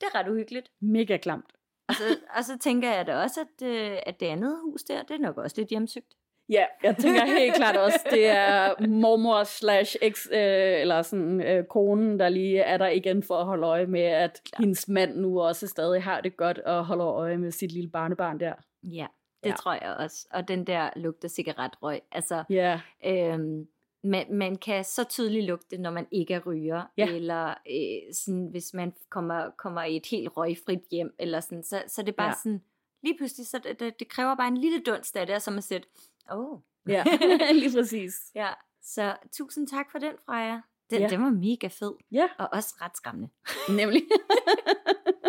[0.00, 0.70] det er ret uhyggeligt.
[0.80, 1.52] Mega klamt.
[1.88, 2.02] Og så,
[2.38, 5.18] og så tænker jeg da også, at, øh, at det andet hus der, det er
[5.18, 6.14] nok også lidt hjemsøgt.
[6.48, 11.64] Ja, jeg tænker helt klart også, det er mormor slash eks, øh, eller sådan øh,
[11.64, 14.60] konen, der lige er der igen for at holde øje med, at Klart.
[14.60, 18.40] hendes mand nu også stadig har det godt og holder øje med sit lille barnebarn
[18.40, 18.52] der.
[18.82, 19.06] Ja,
[19.42, 19.48] det Ja.
[19.48, 19.54] ja.
[19.56, 20.26] tror jeg også.
[20.30, 22.00] Og den der lugter cigaretrøg.
[22.12, 23.66] Altså, Ja, Øhm,
[24.06, 27.08] man, man kan så tydeligt lugte, når man ikke er ryger, Ja.
[27.10, 31.82] eller øh, sådan, hvis man kommer, kommer i et helt røgfrit hjem, eller sådan, så,
[31.88, 32.34] så det er bare Ja.
[32.42, 32.62] sådan,
[33.02, 35.50] lige pludselig, så det, det, det kræver bare en lille dunst af det, og så
[35.50, 35.86] er man sæt,
[36.32, 36.52] åh.
[36.52, 36.58] Oh.
[36.88, 37.04] ja.
[37.60, 38.14] lige præcis.
[38.34, 38.48] ja,
[38.82, 40.60] så tusind tak for den, Freja.
[40.90, 41.08] Den, ja.
[41.08, 43.28] den var mega fed, Ja, og også ret skræmmende.
[43.80, 44.02] nemlig.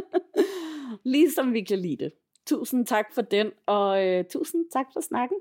[1.03, 2.11] ligesom vi kan lide det.
[2.45, 5.37] Tusind tak for den, og øh, tusind tak for snakken.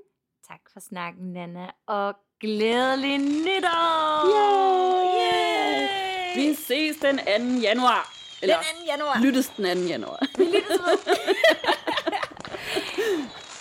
[0.47, 4.25] Tak for snakken, Nana, og glædelig nytår!
[4.27, 5.21] Yay!
[5.21, 5.87] Yay!
[6.35, 7.23] Vi ses den 2.
[7.61, 8.13] januar.
[8.41, 8.91] Eller Den 2.
[8.91, 9.19] januar.
[9.21, 9.83] lyttes den 2.
[9.87, 10.19] januar.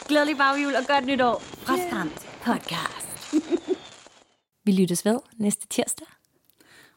[0.09, 2.11] Glædelig baghjul og godt nytår fra Strand
[2.45, 3.35] Podcast.
[4.67, 6.07] Vi lyttes ved næste tirsdag.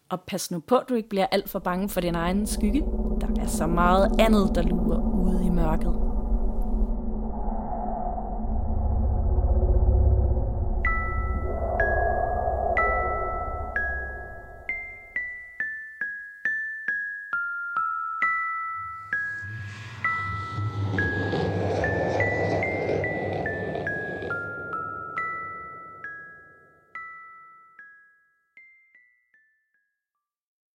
[0.10, 2.82] Og pas nu på, at du ikke bliver alt for bange for din egen skygge.
[3.22, 5.96] Der er så meget andet, der lurer ude i mørket.